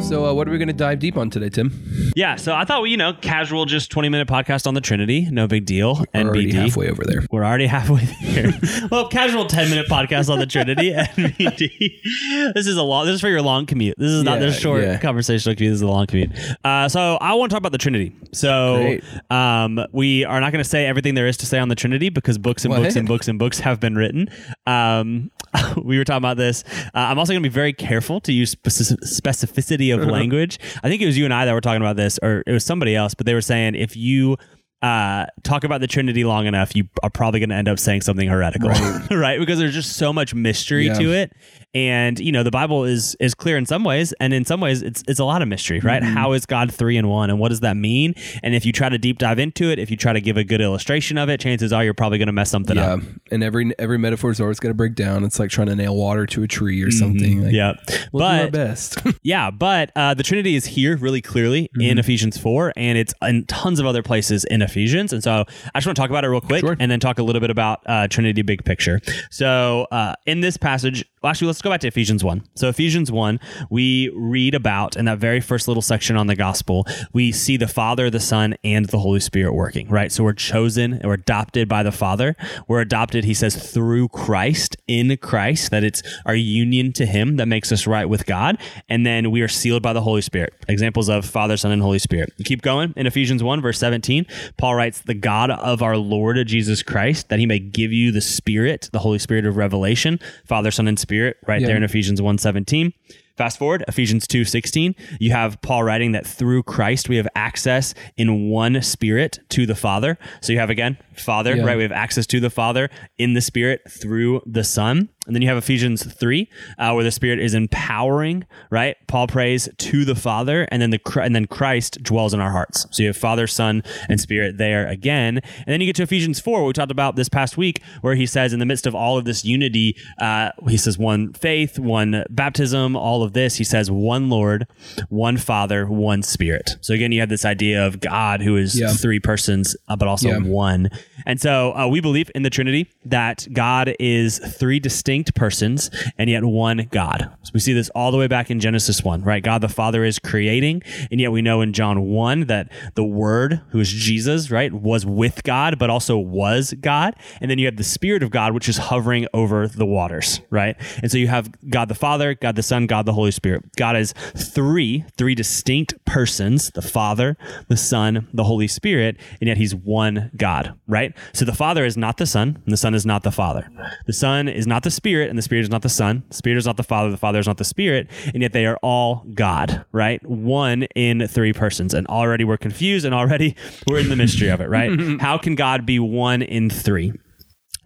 So, 0.00 0.24
uh, 0.24 0.32
what 0.32 0.48
are 0.48 0.50
we 0.52 0.58
going 0.58 0.68
to 0.68 0.72
dive 0.74 1.00
deep 1.00 1.16
on 1.18 1.28
today, 1.28 1.50
Tim? 1.50 1.72
Yeah, 2.16 2.36
so 2.36 2.54
I 2.54 2.64
thought, 2.64 2.80
well, 2.80 2.86
you 2.86 2.96
know, 2.96 3.12
casual, 3.12 3.66
just 3.66 3.90
20 3.90 4.08
minute 4.08 4.26
podcast 4.28 4.66
on 4.66 4.72
the 4.74 4.80
Trinity, 4.80 5.28
no 5.30 5.46
big 5.46 5.66
deal. 5.66 6.02
We're 6.14 6.22
already 6.22 6.52
halfway 6.52 6.88
over 6.88 7.02
there. 7.04 7.26
We're 7.30 7.44
already 7.44 7.66
halfway 7.66 8.04
there. 8.22 8.52
well, 8.90 9.08
casual 9.08 9.46
10 9.46 9.68
minute 9.68 9.86
podcast 9.88 10.30
on 10.32 10.38
the 10.38 10.46
Trinity. 10.46 10.92
NBD. 10.94 12.54
This 12.54 12.66
is 12.66 12.76
a 12.76 12.82
long, 12.82 13.04
this 13.06 13.16
is 13.16 13.20
for 13.20 13.28
your 13.28 13.42
long 13.42 13.66
commute. 13.66 13.96
This 13.98 14.10
is 14.12 14.22
not 14.22 14.40
Yeah, 14.40 14.46
this 14.46 14.58
short 14.58 14.82
yeah. 14.82 14.98
conversational 14.98 15.56
commute. 15.56 15.72
This 15.72 15.76
is 15.78 15.82
a 15.82 15.88
long 15.88 16.06
commute. 16.06 16.30
Uh, 16.64 16.88
so 16.88 17.16
I 17.20 17.34
want 17.34 17.50
to 17.50 17.54
talk 17.54 17.60
about 17.60 17.72
the 17.72 17.78
Trinity. 17.78 18.14
So 18.32 18.98
um, 19.30 19.80
we 19.92 20.24
are 20.24 20.40
not 20.40 20.52
going 20.52 20.62
to 20.64 20.68
say 20.68 20.86
everything 20.86 21.14
there 21.16 21.26
is 21.26 21.36
to 21.38 21.46
say 21.46 21.58
on 21.58 21.68
the 21.68 21.74
Trinity 21.74 22.08
because 22.08 22.38
books 22.38 22.64
and 22.64 22.72
What? 22.72 22.82
books 22.84 22.96
and 22.96 23.06
books 23.06 23.28
and 23.28 23.38
books 23.38 23.58
have 23.60 23.78
been 23.78 23.96
written. 23.96 24.28
Um, 24.66 25.30
we 25.82 25.98
were 25.98 26.04
talking 26.04 26.18
about 26.18 26.36
this. 26.36 26.64
Uh, 26.94 26.98
I'm 26.98 27.18
also 27.18 27.32
going 27.32 27.42
to 27.42 27.48
be 27.48 27.52
very 27.52 27.72
careful 27.72 28.20
to 28.20 28.32
use 28.32 28.54
speci- 28.54 28.96
specificity 29.02 29.94
of 29.94 30.06
language. 30.06 30.58
I 30.82 30.88
think 30.88 31.02
it 31.02 31.06
was 31.06 31.16
you 31.16 31.24
and 31.24 31.34
I 31.34 31.44
that 31.44 31.52
were 31.52 31.60
talking 31.60 31.82
about 31.82 31.96
this, 31.96 32.18
or 32.22 32.42
it 32.46 32.52
was 32.52 32.64
somebody 32.64 32.94
else, 32.94 33.14
but 33.14 33.26
they 33.26 33.34
were 33.34 33.40
saying 33.40 33.74
if 33.74 33.96
you 33.96 34.36
uh, 34.82 35.26
talk 35.42 35.64
about 35.64 35.80
the 35.80 35.86
Trinity 35.88 36.24
long 36.24 36.46
enough, 36.46 36.74
you 36.76 36.84
are 37.02 37.10
probably 37.10 37.40
going 37.40 37.50
to 37.50 37.56
end 37.56 37.68
up 37.68 37.78
saying 37.78 38.02
something 38.02 38.28
heretical, 38.28 38.68
right. 38.68 39.06
Right. 39.10 39.38
Because 39.40 39.58
there's 39.58 39.74
just 39.74 39.96
so 39.96 40.12
much 40.12 40.34
mystery 40.34 40.86
Yeah. 40.86 40.94
to 40.94 41.12
it, 41.12 41.32
and 41.74 42.18
you 42.20 42.30
know 42.32 42.42
the 42.44 42.50
Bible 42.50 42.84
is 42.84 43.16
is 43.20 43.34
clear 43.34 43.56
in 43.56 43.66
some 43.66 43.82
ways, 43.84 44.12
and 44.20 44.32
in 44.32 44.44
some 44.44 44.60
ways 44.60 44.82
it's 44.82 45.02
it's 45.08 45.18
a 45.20 45.24
lot 45.24 45.42
of 45.42 45.48
mystery, 45.48 45.80
right? 45.80 46.02
Mm-hmm. 46.02 46.14
How 46.14 46.32
is 46.32 46.46
God 46.46 46.72
three 46.72 46.96
in 46.96 47.08
one, 47.08 47.28
and 47.28 47.38
what 47.40 47.48
does 47.48 47.60
that 47.60 47.76
mean? 47.76 48.14
And 48.42 48.54
if 48.54 48.64
you 48.64 48.72
try 48.72 48.88
to 48.88 48.98
deep 48.98 49.18
dive 49.18 49.38
into 49.40 49.64
it, 49.70 49.78
if 49.80 49.90
you 49.90 49.96
try 49.96 50.12
to 50.12 50.20
give 50.20 50.36
a 50.36 50.44
good 50.44 50.60
illustration 50.60 51.18
of 51.18 51.28
it, 51.28 51.40
chances 51.40 51.72
are 51.72 51.82
you're 51.84 51.92
probably 51.94 52.18
going 52.18 52.26
to 52.28 52.32
mess 52.32 52.50
something 52.50 52.76
Yeah, 52.76 52.94
up. 52.94 53.00
and 53.32 53.42
every 53.42 53.72
every 53.78 53.98
metaphor 53.98 54.30
is 54.30 54.40
always 54.40 54.60
going 54.60 54.70
to 54.70 54.76
break 54.76 54.94
down. 54.94 55.24
It's 55.24 55.38
like 55.40 55.50
trying 55.50 55.66
to 55.68 55.76
nail 55.76 55.96
water 55.96 56.24
to 56.26 56.42
a 56.44 56.48
tree 56.48 56.80
or 56.82 56.90
something. 56.92 57.42
Like, 57.44 57.52
Yeah, 57.52 57.72
we'll 58.12 58.20
do 58.28 58.34
our 58.38 58.44
but 58.44 58.52
best. 58.52 58.98
Yeah, 59.22 59.50
but 59.50 59.90
uh, 59.96 60.14
the 60.14 60.22
Trinity 60.22 60.54
is 60.54 60.66
here 60.66 60.96
really 60.96 61.20
clearly 61.20 61.48
Mm-hmm. 61.48 61.80
in 61.80 61.98
Ephesians 61.98 62.38
4, 62.38 62.72
and 62.76 62.96
it's 62.96 63.12
in 63.22 63.44
tons 63.46 63.80
of 63.80 63.86
other 63.86 64.02
places 64.02 64.44
in 64.44 64.62
Ephesians. 64.68 65.12
And 65.12 65.22
so 65.22 65.44
I 65.74 65.78
just 65.78 65.86
want 65.86 65.96
to 65.96 66.00
talk 66.00 66.10
about 66.10 66.24
it 66.24 66.28
real 66.28 66.40
quick 66.40 66.60
Sure. 66.60 66.76
and 66.78 66.90
then 66.90 67.00
talk 67.00 67.18
a 67.18 67.22
little 67.22 67.40
bit 67.40 67.50
about 67.50 67.80
uh, 67.86 68.06
Trinity 68.08 68.42
big 68.42 68.64
picture. 68.64 69.00
So 69.30 69.86
uh, 69.90 70.14
in 70.26 70.40
this 70.40 70.56
passage, 70.56 71.04
well, 71.22 71.30
actually, 71.30 71.48
let's 71.48 71.62
go 71.62 71.70
back 71.70 71.80
to 71.80 71.88
Ephesians 71.88 72.22
1. 72.22 72.44
So, 72.54 72.68
Ephesians 72.68 73.10
1, 73.10 73.40
we 73.70 74.08
read 74.14 74.54
about 74.54 74.96
in 74.96 75.06
that 75.06 75.18
very 75.18 75.40
first 75.40 75.66
little 75.66 75.82
section 75.82 76.16
on 76.16 76.28
the 76.28 76.36
gospel, 76.36 76.86
we 77.12 77.32
see 77.32 77.56
the 77.56 77.66
Father, 77.66 78.08
the 78.08 78.20
Son, 78.20 78.54
and 78.62 78.86
the 78.86 79.00
Holy 79.00 79.18
Spirit 79.18 79.54
working, 79.54 79.88
right? 79.88 80.12
So, 80.12 80.22
we're 80.22 80.32
chosen, 80.34 81.00
we're 81.02 81.14
adopted 81.14 81.68
by 81.68 81.82
the 81.82 81.90
Father. 81.90 82.36
We're 82.68 82.82
adopted, 82.82 83.24
he 83.24 83.34
says, 83.34 83.56
through 83.56 84.10
Christ, 84.10 84.76
in 84.86 85.16
Christ, 85.16 85.72
that 85.72 85.82
it's 85.82 86.04
our 86.24 86.36
union 86.36 86.92
to 86.92 87.04
him 87.04 87.36
that 87.38 87.46
makes 87.46 87.72
us 87.72 87.84
right 87.84 88.08
with 88.08 88.24
God. 88.24 88.56
And 88.88 89.04
then 89.04 89.32
we 89.32 89.40
are 89.42 89.48
sealed 89.48 89.82
by 89.82 89.92
the 89.94 90.02
Holy 90.02 90.22
Spirit. 90.22 90.54
Examples 90.68 91.08
of 91.08 91.24
Father, 91.26 91.56
Son, 91.56 91.72
and 91.72 91.82
Holy 91.82 91.98
Spirit. 91.98 92.32
Keep 92.44 92.62
going 92.62 92.94
in 92.96 93.08
Ephesians 93.08 93.42
1, 93.42 93.60
verse 93.60 93.78
17. 93.80 94.24
Paul 94.58 94.74
writes, 94.74 95.00
The 95.00 95.14
God 95.14 95.50
of 95.50 95.82
our 95.82 95.96
Lord 95.96 96.36
Jesus 96.46 96.82
Christ, 96.82 97.28
that 97.30 97.38
he 97.38 97.46
may 97.46 97.58
give 97.58 97.92
you 97.92 98.12
the 98.12 98.20
Spirit, 98.20 98.90
the 98.92 98.98
Holy 98.98 99.18
Spirit 99.18 99.46
of 99.46 99.56
revelation, 99.56 100.20
Father, 100.44 100.70
Son, 100.70 100.86
and 100.88 100.98
Spirit, 100.98 101.36
right 101.46 101.60
Yeah. 101.60 101.68
there 101.68 101.76
in 101.76 101.84
Ephesians 101.84 102.20
1 102.20 102.38
17. 102.38 102.92
Fast 103.36 103.56
forward, 103.56 103.84
Ephesians 103.86 104.26
2 104.26 104.44
16, 104.44 104.96
you 105.20 105.30
have 105.30 105.60
Paul 105.62 105.84
writing 105.84 106.10
that 106.10 106.26
through 106.26 106.64
Christ 106.64 107.08
we 107.08 107.14
have 107.18 107.28
access 107.36 107.94
in 108.16 108.48
one 108.50 108.82
spirit 108.82 109.38
to 109.50 109.64
the 109.64 109.76
Father. 109.76 110.18
So 110.40 110.52
you 110.52 110.58
have 110.58 110.70
again, 110.70 110.98
Father, 111.14 111.54
Yeah. 111.54 111.62
right? 111.62 111.76
We 111.76 111.84
have 111.84 111.92
access 111.92 112.26
to 112.26 112.40
the 112.40 112.50
Father 112.50 112.90
in 113.16 113.34
the 113.34 113.40
Spirit 113.40 113.82
through 113.88 114.42
the 114.44 114.64
Son. 114.64 115.08
And 115.28 115.34
then 115.36 115.42
you 115.42 115.48
have 115.48 115.58
Ephesians 115.58 116.04
3, 116.12 116.48
uh, 116.78 116.92
where 116.94 117.04
the 117.04 117.10
Spirit 117.12 117.38
is 117.38 117.54
empowering, 117.54 118.44
right? 118.70 118.96
Paul 119.06 119.26
prays 119.28 119.68
to 119.76 120.04
the 120.04 120.14
Father, 120.16 120.66
and 120.72 120.82
then 120.82 120.90
the 120.90 120.98
and 121.22 121.34
then 121.36 121.46
Christ 121.46 122.02
dwells 122.02 122.34
in 122.34 122.40
our 122.40 122.50
hearts. 122.50 122.86
So 122.90 123.02
you 123.02 123.08
have 123.08 123.16
Father, 123.16 123.46
Son, 123.46 123.82
and 124.08 124.20
Spirit 124.20 124.56
there 124.58 124.88
again. 124.88 125.38
And 125.38 125.66
then 125.66 125.80
you 125.80 125.86
get 125.86 125.96
to 125.96 126.02
Ephesians 126.02 126.40
4, 126.40 126.62
what 126.62 126.66
we 126.66 126.72
talked 126.72 126.90
about 126.90 127.14
this 127.14 127.28
past 127.28 127.56
week, 127.56 127.82
where 128.00 128.14
he 128.14 128.24
says, 128.26 128.52
in 128.54 128.58
the 128.58 128.66
midst 128.66 128.86
of 128.86 128.94
all 128.94 129.18
of 129.18 129.26
this 129.26 129.44
unity, 129.44 129.94
uh, 130.18 130.50
he 130.66 130.76
says, 130.78 130.96
one 130.98 131.32
faith, 131.34 131.78
one 131.78 132.24
baptism, 132.30 132.96
all 132.96 133.22
of 133.22 133.34
this. 133.34 133.56
He 133.56 133.64
says, 133.64 133.90
one 133.90 134.30
Lord, 134.30 134.66
one 135.10 135.36
Father, 135.36 135.86
one 135.86 136.22
Spirit. 136.22 136.70
So 136.80 136.94
again, 136.94 137.12
you 137.12 137.20
have 137.20 137.28
this 137.28 137.44
idea 137.44 137.86
of 137.86 138.00
God 138.00 138.40
who 138.40 138.56
is 138.56 138.78
Yeah. 138.80 138.92
three 138.94 139.20
persons, 139.20 139.76
uh, 139.88 139.96
but 139.96 140.08
also 140.08 140.30
Yeah. 140.30 140.38
one. 140.38 140.88
And 141.26 141.38
so 141.38 141.76
uh, 141.76 141.86
we 141.86 142.00
believe 142.00 142.30
in 142.34 142.44
the 142.44 142.50
Trinity 142.50 142.88
that 143.04 143.46
God 143.52 143.94
is 144.00 144.38
three 144.38 144.80
distinct 144.80 145.17
persons 145.26 145.90
and 146.16 146.28
yet 146.30 146.44
one 146.44 146.88
God. 146.90 147.30
So 147.42 147.50
we 147.54 147.60
see 147.60 147.72
this 147.72 147.88
all 147.90 148.10
the 148.10 148.18
way 148.18 148.26
back 148.26 148.50
in 148.50 148.60
Genesis 148.60 149.02
1, 149.02 149.22
right? 149.22 149.42
God 149.42 149.60
the 149.60 149.68
Father 149.68 150.04
is 150.04 150.18
creating, 150.18 150.82
and 151.10 151.20
yet 151.20 151.32
we 151.32 151.42
know 151.42 151.60
in 151.60 151.72
John 151.72 152.02
1 152.02 152.46
that 152.46 152.70
the 152.94 153.04
Word, 153.04 153.60
who 153.70 153.80
is 153.80 153.90
Jesus, 153.90 154.50
right, 154.50 154.72
was 154.72 155.04
with 155.04 155.42
God, 155.44 155.78
but 155.78 155.90
also 155.90 156.18
was 156.18 156.74
God. 156.80 157.14
And 157.40 157.50
then 157.50 157.58
you 157.58 157.66
have 157.66 157.76
the 157.76 157.84
Spirit 157.84 158.22
of 158.22 158.30
God, 158.30 158.52
which 158.52 158.68
is 158.68 158.78
hovering 158.78 159.26
over 159.32 159.68
the 159.68 159.86
waters, 159.86 160.40
right? 160.50 160.76
And 161.02 161.10
so 161.10 161.18
you 161.18 161.28
have 161.28 161.50
God 161.68 161.88
the 161.88 161.94
Father, 161.94 162.34
God 162.34 162.56
the 162.56 162.62
Son, 162.62 162.86
God 162.86 163.06
the 163.06 163.12
Holy 163.12 163.30
Spirit. 163.30 163.64
God 163.76 163.96
is 163.96 164.12
three, 164.36 165.04
three 165.16 165.34
distinct 165.34 165.94
persons 166.04 166.70
the 166.70 166.82
Father, 166.82 167.36
the 167.68 167.76
Son, 167.76 168.28
the 168.32 168.44
Holy 168.44 168.68
Spirit, 168.68 169.16
and 169.40 169.48
yet 169.48 169.56
he's 169.56 169.74
one 169.74 170.30
God, 170.36 170.74
right? 170.86 171.16
So 171.32 171.44
the 171.44 171.54
Father 171.54 171.84
is 171.84 171.96
not 171.96 172.16
the 172.16 172.26
Son, 172.26 172.60
and 172.64 172.72
the 172.72 172.76
Son 172.76 172.94
is 172.94 173.06
not 173.06 173.22
the 173.22 173.32
Father. 173.32 173.68
The 174.06 174.12
Son 174.12 174.48
is 174.48 174.66
not 174.66 174.82
the 174.82 174.90
Spirit, 174.98 175.30
and 175.30 175.38
the 175.38 175.42
Spirit 175.42 175.62
is 175.62 175.70
not 175.70 175.82
the 175.82 175.88
Son. 175.88 176.24
The 176.28 176.34
Spirit 176.34 176.58
is 176.58 176.66
not 176.66 176.76
the 176.76 176.82
Father, 176.82 177.10
the 177.10 177.16
Father 177.16 177.38
is 177.38 177.46
not 177.46 177.56
the 177.56 177.64
Spirit, 177.64 178.10
and 178.34 178.42
yet 178.42 178.52
they 178.52 178.66
are 178.66 178.76
all 178.82 179.24
God, 179.32 179.84
right? 179.92 180.20
One 180.28 180.82
in 180.94 181.26
three 181.28 181.52
persons. 181.52 181.94
And 181.94 182.06
already 182.08 182.42
we're 182.42 182.56
confused, 182.56 183.06
and 183.06 183.14
already 183.14 183.54
we're 183.86 184.00
in 184.00 184.08
the 184.08 184.16
mystery 184.16 184.48
of 184.48 184.60
it, 184.60 184.68
right? 184.68 184.90
How 185.20 185.38
can 185.38 185.54
God 185.54 185.86
be 185.86 186.00
one 186.00 186.42
in 186.42 186.68
three? 186.68 187.12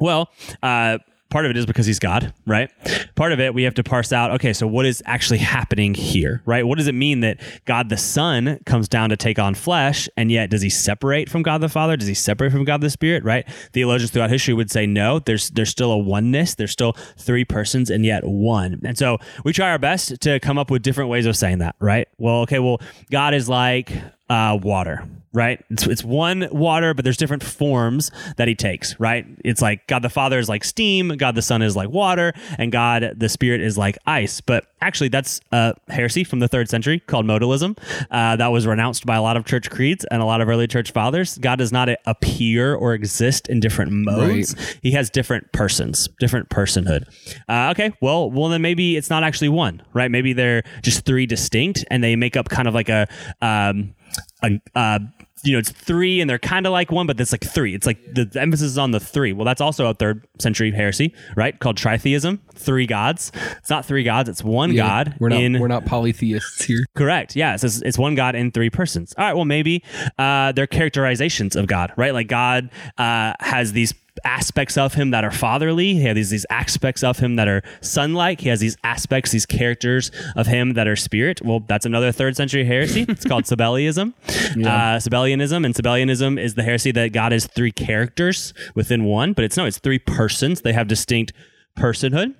Well, 0.00 0.31
uh, 0.62 0.99
part 1.33 1.47
of 1.47 1.51
it 1.51 1.57
is 1.57 1.65
because 1.65 1.87
he's 1.87 1.99
God, 1.99 2.33
right? 2.47 2.71
Part 3.15 3.33
of 3.33 3.41
it 3.41 3.55
we 3.55 3.62
have 3.62 3.75
to 3.75 3.83
parse 3.83 4.12
out. 4.12 4.31
Okay, 4.33 4.53
so 4.53 4.67
what 4.67 4.85
is 4.85 5.03
actually 5.07 5.39
happening 5.39 5.95
here, 5.95 6.43
right? 6.45 6.65
What 6.67 6.77
does 6.79 6.87
it 6.87 6.95
mean 6.95 7.21
that 7.21 7.41
God 7.65 7.89
the 7.89 7.97
Son 7.97 8.61
comes 8.67 8.89
down 8.89 9.09
to 9.09 9.17
take 9.17 9.39
on 9.39 9.55
flesh, 9.55 10.09
and 10.17 10.31
yet 10.31 10.51
does 10.51 10.61
he 10.62 10.71
separate 10.71 11.31
from 11.31 11.43
God 11.43 11.62
the 11.62 11.71
Father? 11.71 11.97
Does 11.97 12.09
he 12.09 12.15
separate 12.15 12.53
from 12.53 12.65
God 12.65 12.83
the 12.83 12.91
Spirit? 12.91 13.25
Right? 13.25 13.49
Theologians 13.73 14.11
throughout 14.11 14.31
history 14.31 14.55
would 14.55 14.71
say 14.71 14.87
no. 14.87 15.19
There's 15.19 15.49
there's 15.51 15.71
still 15.71 15.91
a 15.91 15.99
oneness. 15.99 16.55
There's 16.55 16.71
still 16.71 16.93
three 17.17 17.45
persons, 17.45 17.89
and 17.89 18.05
yet 18.05 18.25
one. 18.25 18.81
And 18.85 18.99
so 18.99 19.19
we 19.43 19.55
try 19.55 19.71
our 19.71 19.79
best 19.79 20.21
to 20.21 20.39
come 20.41 20.59
up 20.59 20.71
with 20.71 20.83
different 20.83 21.09
ways 21.09 21.25
of 21.25 21.37
saying 21.37 21.59
that, 21.59 21.77
right? 21.81 22.07
Well, 22.19 22.43
okay, 22.43 22.59
well, 22.59 22.81
God 23.11 23.33
is 23.33 23.49
like 23.49 23.91
uh, 24.33 24.57
water, 24.57 25.07
right? 25.35 25.62
It's, 25.69 25.87
it's 25.87 26.03
one 26.03 26.49
water, 26.51 26.95
but 26.95 27.05
there's 27.05 27.19
different 27.19 27.43
forms 27.43 28.11
that 28.39 28.49
he 28.49 28.55
takes, 28.55 28.99
right? 28.99 29.27
It's 29.45 29.61
like 29.61 29.87
God 29.87 30.01
the 30.01 30.09
Father 30.09 30.39
is 30.39 30.49
like 30.49 30.65
steam, 30.65 31.09
God 31.19 31.35
the 31.35 31.43
Son 31.43 31.61
is 31.61 31.77
like 31.77 31.91
water, 31.91 32.33
and 32.57 32.73
God 32.73 33.12
the 33.19 33.29
Spirit 33.29 33.61
is 33.61 33.77
like 33.77 33.99
ice. 34.07 34.41
But 34.41 34.69
actually, 34.81 35.09
that's 35.09 35.43
a 35.53 35.75
heresy 35.89 36.25
from 36.25 36.39
the 36.39 36.49
third 36.49 36.71
century 36.71 36.99
called 36.99 37.27
modalism. 37.27 37.79
Uh, 38.11 38.37
that 38.37 38.49
was 38.49 38.67
renounced 38.67 39.05
by 39.05 39.17
a 39.17 39.21
lot 39.21 39.37
of 39.37 39.45
church 39.45 39.69
creeds 39.69 40.07
and 40.11 40.23
a 40.23 40.25
lot 40.25 40.41
of 40.41 40.49
early 40.49 40.67
church 40.67 40.93
fathers. 40.93 41.37
God 41.37 41.57
does 41.57 41.73
not 41.73 41.91
appear 42.07 42.75
or 42.75 42.95
exist 42.95 43.49
in 43.49 43.61
different 43.61 43.93
modes. 43.93 44.55
He 44.81 44.93
has 44.93 45.11
different 45.11 45.53
persons, 45.53 46.09
different 46.21 46.49
personhood. 46.49 47.05
Uh, 47.51 47.69
okay, 47.73 47.93
well, 48.01 48.31
well 48.31 48.49
then 48.49 48.62
maybe 48.62 48.97
it's 48.97 49.11
not 49.11 49.25
actually 49.25 49.51
one, 49.51 49.83
right? 49.93 50.11
Maybe 50.11 50.33
they're 50.33 50.62
just 50.81 51.05
three 51.05 51.27
distinct, 51.27 51.85
and 51.91 52.03
they 52.03 52.17
make 52.17 52.35
up 52.35 52.49
kind 52.49 52.67
of 52.67 52.73
like 52.73 52.89
a 52.89 53.07
um, 53.43 53.95
a, 54.43 54.61
uh, 54.75 54.99
you 55.45 55.53
know, 55.53 55.59
it's 55.59 55.71
three 55.71 56.21
and 56.21 56.31
they're 56.31 56.39
kind 56.39 56.67
of 56.67 56.73
like 56.73 56.93
one, 56.93 57.07
but 57.07 57.21
it's 57.21 57.33
like 57.33 57.45
three. 57.45 57.75
It's 57.75 57.87
like 57.87 57.99
the, 58.15 58.25
the 58.25 58.41
emphasis 58.41 58.69
is 58.69 58.79
on 58.79 58.93
the 58.93 59.01
three. 59.01 59.33
Well, 59.33 59.45
that's 59.45 59.61
also 59.61 59.87
a 59.87 59.95
third 59.95 60.25
century 60.39 60.71
heresy, 60.71 61.15
right? 61.37 61.59
Called 61.59 61.77
tritheism, 61.77 62.39
three 62.55 62.87
gods. 62.87 63.33
It's 63.59 63.71
not 63.71 63.85
three 63.85 64.05
gods, 64.05 64.29
it's 64.29 64.45
one 64.45 64.73
Yeah, 64.73 64.87
God 64.87 65.17
We're 65.19 65.31
not 65.31 65.43
in 65.43 65.59
we're 65.59 65.69
not 65.69 65.85
polytheists 65.85 66.65
here. 66.65 66.85
Correct. 66.95 67.35
Yeah. 67.35 67.55
It's, 67.55 67.65
it's 67.65 67.99
one 67.99 68.15
God 68.15 68.37
in 68.37 68.53
three 68.53 68.71
persons. 68.71 69.15
All 69.19 69.25
right. 69.25 69.35
Well, 69.35 69.45
maybe 69.45 69.83
uh, 70.19 70.53
they're 70.53 70.67
characterizations 70.67 71.57
of 71.57 71.67
God, 71.67 71.93
right? 71.97 72.15
Like 72.15 72.29
God 72.29 72.71
uh, 72.99 73.35
has 73.41 73.73
these 73.73 73.93
aspects 74.25 74.77
of 74.77 74.94
him 74.94 75.11
that 75.11 75.25
are 75.25 75.31
fatherly. 75.31 75.94
He 75.94 76.03
has 76.05 76.14
these, 76.14 76.31
these 76.31 76.46
aspects 76.51 77.03
of 77.03 77.18
him 77.18 77.37
that 77.37 77.48
are 77.48 77.62
son-like. 77.81 78.40
He 78.40 78.48
has 78.48 78.61
these 78.61 78.77
aspects, 78.85 79.33
these 79.33 79.46
characters 79.46 80.11
of 80.37 80.46
him 80.46 80.75
that 80.75 80.87
are 80.87 80.96
spirit. 80.96 81.40
Well, 81.42 81.61
that's 81.61 81.87
another 81.87 82.12
third 82.12 82.37
century 82.37 82.64
heresy. 82.64 83.07
It's 83.09 83.25
called 83.25 83.44
Sabellianism. 83.53 84.12
Uh, 84.29 84.98
Sabellianism. 84.98 85.64
And 85.64 85.75
Sabellianism 85.75 86.40
is 86.40 86.55
the 86.55 86.62
heresy 86.62 86.92
that 86.92 87.12
God 87.12 87.33
is 87.33 87.46
three 87.46 87.72
characters 87.72 88.53
within 88.75 89.05
one, 89.05 89.33
but 89.33 89.44
it's 89.44 89.57
no, 89.57 89.64
it's 89.64 89.79
three 89.79 89.98
persons. 89.98 90.61
They 90.61 90.72
have 90.72 90.88
distinct 90.88 91.33
personhood. 91.77 92.35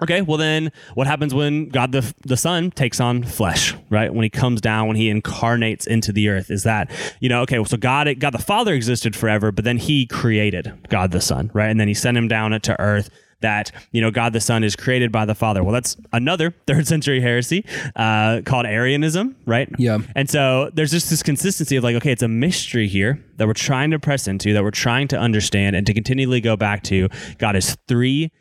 Okay, 0.00 0.22
well 0.22 0.38
then, 0.38 0.70
what 0.94 1.08
happens 1.08 1.34
when 1.34 1.70
God 1.70 1.90
the 1.90 2.14
the 2.22 2.36
Son 2.36 2.70
takes 2.70 3.00
on 3.00 3.24
flesh, 3.24 3.74
right? 3.90 4.12
When 4.12 4.22
He 4.22 4.30
comes 4.30 4.60
down, 4.60 4.86
when 4.86 4.96
He 4.96 5.10
incarnates 5.10 5.86
into 5.86 6.12
the 6.12 6.28
earth, 6.28 6.50
is 6.50 6.62
that 6.62 6.90
you 7.20 7.28
know? 7.28 7.42
Okay, 7.42 7.62
so 7.64 7.76
God 7.76 8.08
God 8.20 8.32
the 8.32 8.38
Father 8.38 8.74
existed 8.74 9.16
forever, 9.16 9.50
but 9.50 9.64
then 9.64 9.76
He 9.76 10.06
created 10.06 10.72
God 10.88 11.10
the 11.10 11.20
Son, 11.20 11.50
right? 11.52 11.68
And 11.68 11.80
then 11.80 11.88
He 11.88 11.94
sent 11.94 12.16
Him 12.16 12.28
down 12.28 12.58
to 12.60 12.80
earth. 12.80 13.10
That 13.40 13.70
you 13.92 14.00
know, 14.00 14.10
God 14.10 14.32
the 14.32 14.40
Son 14.40 14.64
is 14.64 14.74
created 14.74 15.12
by 15.12 15.24
the 15.24 15.34
Father. 15.34 15.62
Well, 15.62 15.72
that's 15.72 15.96
another 16.12 16.52
third 16.66 16.88
century 16.88 17.20
heresy 17.20 17.64
uh, 17.94 18.40
called 18.44 18.66
Arianism, 18.66 19.36
right? 19.46 19.68
Yeah. 19.78 19.98
And 20.16 20.28
so 20.28 20.70
there's 20.74 20.90
just 20.90 21.08
this 21.08 21.22
consistency 21.22 21.76
of 21.76 21.84
like, 21.84 21.94
okay, 21.94 22.10
it's 22.10 22.24
a 22.24 22.28
mystery 22.28 22.88
here 22.88 23.24
that 23.36 23.46
we're 23.46 23.52
trying 23.52 23.92
to 23.92 24.00
press 24.00 24.26
into, 24.26 24.52
that 24.54 24.64
we're 24.64 24.72
trying 24.72 25.06
to 25.08 25.16
understand, 25.16 25.76
and 25.76 25.86
to 25.86 25.94
continually 25.94 26.40
go 26.40 26.56
back 26.56 26.82
to. 26.84 27.08
God 27.38 27.54
is 27.54 27.76
three 27.86 28.32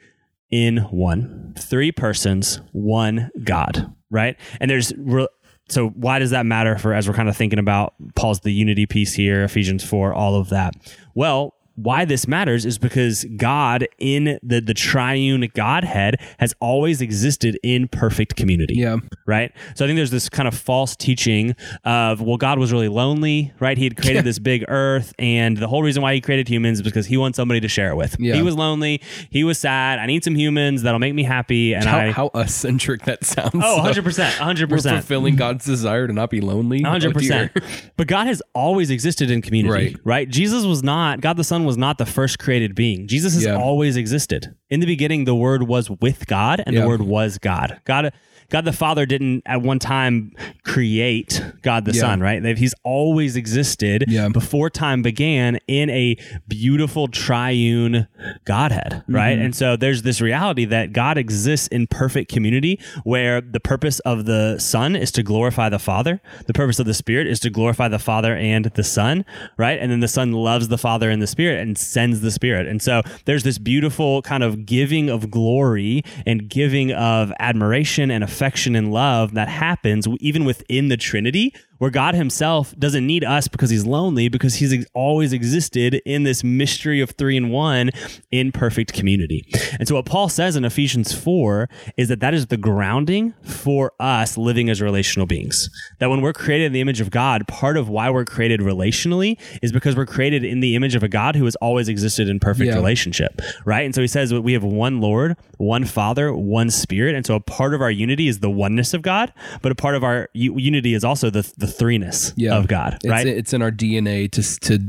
in 0.49 0.77
one, 0.77 1.53
three 1.57 1.91
persons, 1.91 2.61
one 2.71 3.29
God, 3.43 3.93
right? 4.09 4.37
And 4.59 4.69
there's 4.71 4.93
re- 4.97 5.27
so 5.69 5.89
why 5.89 6.19
does 6.19 6.29
that 6.29 6.45
matter 6.45 6.77
for 6.77 6.93
as 6.93 7.07
we're 7.07 7.13
kind 7.13 7.27
of 7.27 7.35
thinking 7.35 7.59
about 7.59 7.93
Paul's 8.15 8.39
the 8.39 8.53
unity 8.53 8.85
piece 8.85 9.13
here, 9.13 9.43
Ephesians 9.43 9.83
4, 9.83 10.13
all 10.13 10.35
of 10.35 10.49
that? 10.49 10.73
Well, 11.13 11.55
why 11.77 12.03
this 12.05 12.27
matters 12.27 12.65
is 12.65 12.77
because 12.77 13.23
God 13.37 13.87
in 13.99 14.39
the 14.43 14.59
the 14.59 14.73
triune 14.73 15.47
Godhead 15.53 16.15
has 16.39 16.53
always 16.59 17.01
existed 17.01 17.57
in 17.63 17.87
perfect 17.87 18.35
community 18.35 18.73
Yeah. 18.75 18.97
right? 19.25 19.51
So 19.75 19.85
I 19.85 19.87
think 19.87 19.95
there's 19.97 20.11
this 20.11 20.27
kind 20.27 20.47
of 20.47 20.55
false 20.55 20.95
teaching 20.95 21.55
of 21.85 22.19
well, 22.21 22.37
God 22.37 22.59
was 22.59 22.73
really 22.73 22.87
lonely, 22.89 23.53
right? 23.59 23.77
He 23.77 23.83
had 23.83 23.95
created 23.95 24.25
this 24.25 24.39
big 24.39 24.65
earth, 24.67 25.13
and 25.19 25.55
the 25.57 25.67
whole 25.67 25.83
reason 25.83 26.01
why 26.01 26.13
he 26.15 26.21
created 26.21 26.47
humans 26.47 26.79
is 26.79 26.83
because 26.83 27.05
he 27.05 27.15
wants 27.15 27.35
somebody 27.35 27.59
to 27.61 27.67
share 27.67 27.91
it 27.91 27.95
with. 27.95 28.15
Yeah. 28.19 28.33
He 28.35 28.41
was 28.41 28.55
lonely, 28.55 29.01
he 29.29 29.43
was 29.43 29.59
sad. 29.59 29.99
I 29.99 30.07
need 30.07 30.23
some 30.23 30.35
humans 30.35 30.81
that'll 30.81 30.99
make 30.99 31.13
me 31.13 31.23
happy, 31.23 31.73
and 31.75 31.85
How, 31.85 31.97
I 31.99 32.11
how 32.11 32.31
eccentric 32.33 33.03
that 33.03 33.23
sounds. 33.23 33.51
oh, 33.53 33.75
100 33.77 34.03
percent, 34.03 34.33
hundred 34.35 34.71
We're 34.71 34.77
percent. 34.77 34.97
fulfilling 34.97 35.35
God's 35.35 35.63
desire 35.65 36.07
to 36.07 36.13
not 36.13 36.31
be 36.31 36.41
lonely. 36.41 36.83
Oh, 36.83 36.89
hundred 36.89 37.13
percent. 37.13 37.53
dear. 37.53 37.63
But 37.97 38.07
God 38.07 38.25
has 38.25 38.41
always 38.55 38.89
existed 38.89 39.29
in 39.29 39.41
community, 39.43 39.71
Right. 39.71 39.95
right? 40.03 40.27
Jesus 40.29 40.65
was 40.65 40.81
not 40.83 41.21
God. 41.21 41.37
The 41.37 41.43
Son 41.43 41.65
was 41.67 41.77
not 41.77 41.99
the 41.99 42.05
first 42.07 42.39
created 42.39 42.73
being. 42.73 43.07
Jesus 43.07 43.35
has 43.35 43.43
Yeah. 43.43 43.55
always 43.57 43.95
existed. 43.95 44.55
In 44.69 44.79
the 44.81 44.85
beginning, 44.85 45.25
the 45.25 45.35
Word 45.35 45.63
was 45.63 45.89
with 45.89 46.27
God, 46.27 46.61
and 46.65 46.75
the 46.75 46.85
Word 46.87 47.01
was 47.01 47.37
God. 47.37 47.79
God. 47.85 48.11
God 48.49 48.63
the 48.63 48.71
Father 48.71 49.05
didn't 49.05 49.43
at 49.45 49.61
one 49.61 49.77
time 49.77 50.31
create 50.63 51.43
God 51.63 51.83
the 51.83 51.91
Yeah. 51.93 51.99
Son, 52.01 52.21
right? 52.21 52.57
He's 52.57 52.73
always 52.83 53.35
existed 53.35 54.05
Yeah. 54.07 54.29
before 54.29 54.69
time 54.69 55.01
began 55.01 55.59
in 55.67 55.89
a 55.89 56.15
beautiful 56.47 57.09
triune 57.09 58.07
Godhead, 58.45 59.03
right? 59.09 59.35
Mm-hmm. 59.35 59.45
And 59.45 59.55
so 59.55 59.75
there's 59.75 60.03
this 60.03 60.21
reality 60.21 60.63
that 60.63 60.93
God 60.93 61.17
exists 61.17 61.67
in 61.67 61.87
perfect 61.87 62.31
community 62.31 62.79
where 63.03 63.41
the 63.41 63.59
purpose 63.59 63.99
of 64.01 64.25
the 64.25 64.59
Son 64.59 64.95
is 64.95 65.11
to 65.11 65.23
glorify 65.23 65.67
the 65.67 65.79
Father, 65.79 66.21
the 66.45 66.53
purpose 66.53 66.79
of 66.79 66.85
the 66.85 66.93
Spirit 66.93 67.27
is 67.27 67.41
to 67.41 67.49
glorify 67.49 67.89
the 67.89 67.99
Father 67.99 68.33
and 68.35 68.65
the 68.75 68.83
Son, 68.83 69.25
right? 69.57 69.77
And 69.77 69.91
then 69.91 69.99
the 69.99 70.07
Son 70.07 70.31
loves 70.31 70.69
the 70.69 70.77
Father 70.77 71.09
and 71.09 71.21
the 71.21 71.27
Spirit 71.27 71.59
and 71.59 71.77
sends 71.77 72.21
the 72.21 72.31
Spirit. 72.31 72.65
And 72.65 72.81
so 72.81 73.01
there's 73.25 73.43
this 73.43 73.57
beautiful 73.57 74.21
kind 74.21 74.43
of 74.43 74.56
giving 74.65 75.09
of 75.09 75.29
glory 75.31 76.03
and 76.25 76.49
giving 76.49 76.91
of 76.91 77.31
admiration 77.39 78.11
and 78.11 78.23
affection 78.23 78.75
and 78.75 78.91
love 78.91 79.33
that 79.33 79.47
happens 79.47 80.07
even 80.19 80.45
within 80.45 80.87
the 80.89 80.97
Trinity 80.97 81.53
where 81.77 81.91
God 81.91 82.15
himself 82.15 82.73
doesn't 82.79 83.05
need 83.05 83.23
us 83.23 83.47
because 83.47 83.69
he's 83.69 83.85
lonely, 83.85 84.29
because 84.29 84.55
he's 84.55 84.73
ex- 84.73 84.85
always 84.93 85.33
existed 85.33 85.95
in 86.05 86.23
this 86.23 86.43
mystery 86.43 87.01
of 87.01 87.11
three 87.11 87.37
and 87.37 87.51
one 87.51 87.91
in 88.31 88.51
perfect 88.51 88.93
community. 88.93 89.45
And 89.79 89.87
so 89.87 89.95
what 89.95 90.05
Paul 90.05 90.29
says 90.29 90.55
in 90.55 90.65
Ephesians 90.65 91.13
4 91.13 91.69
is 91.97 92.07
that 92.09 92.19
that 92.19 92.33
is 92.33 92.47
the 92.47 92.57
grounding 92.57 93.33
for 93.43 93.91
us 93.99 94.37
living 94.37 94.69
as 94.69 94.81
relational 94.81 95.27
beings. 95.27 95.69
That 95.99 96.09
when 96.09 96.21
we're 96.21 96.33
created 96.33 96.65
in 96.65 96.73
the 96.73 96.81
image 96.81 97.01
of 97.01 97.09
God, 97.11 97.47
part 97.47 97.77
of 97.77 97.89
why 97.89 98.09
we're 98.09 98.25
created 98.25 98.59
relationally 98.59 99.39
is 99.61 99.71
because 99.71 99.95
we're 99.95 100.05
created 100.05 100.43
in 100.43 100.59
the 100.59 100.75
image 100.75 100.95
of 100.95 101.03
a 101.03 101.07
God 101.07 101.35
who 101.35 101.45
has 101.45 101.55
always 101.57 101.87
existed 101.89 102.27
in 102.29 102.39
perfect 102.39 102.67
Yeah. 102.69 102.75
relationship, 102.75 103.41
right? 103.65 103.85
And 103.85 103.93
so 103.93 104.01
he 104.01 104.07
says 104.07 104.33
we 104.33 104.53
have 104.53 104.63
one 104.63 104.99
Lord, 105.01 105.35
one 105.57 105.85
Father, 105.85 106.33
one 106.33 106.69
Spirit, 106.69 107.15
and 107.15 107.25
so 107.25 107.35
a 107.35 107.39
part 107.39 107.73
of 107.73 107.81
our 107.81 107.91
unity 107.91 108.27
is 108.27 108.39
the 108.39 108.49
oneness 108.49 108.93
of 108.93 109.01
God, 109.01 109.31
but 109.61 109.71
a 109.71 109.75
part 109.75 109.95
of 109.95 110.03
our 110.03 110.29
u- 110.33 110.57
unity 110.57 110.93
is 110.93 111.03
also 111.03 111.29
the 111.29 111.51
the 111.57 111.66
threeness 111.67 112.33
of 112.51 112.67
God, 112.67 112.95
It's, 112.95 113.05
right? 113.09 113.27
It's 113.27 113.53
in 113.53 113.61
our 113.61 113.71
DNA 113.71 114.31
to 114.31 114.59
to 114.61 114.79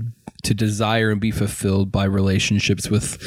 to 0.44 0.54
desire 0.54 1.10
and 1.10 1.20
be 1.20 1.30
fulfilled 1.30 1.90
by 1.92 2.04
relationships 2.04 2.88
with 2.88 3.18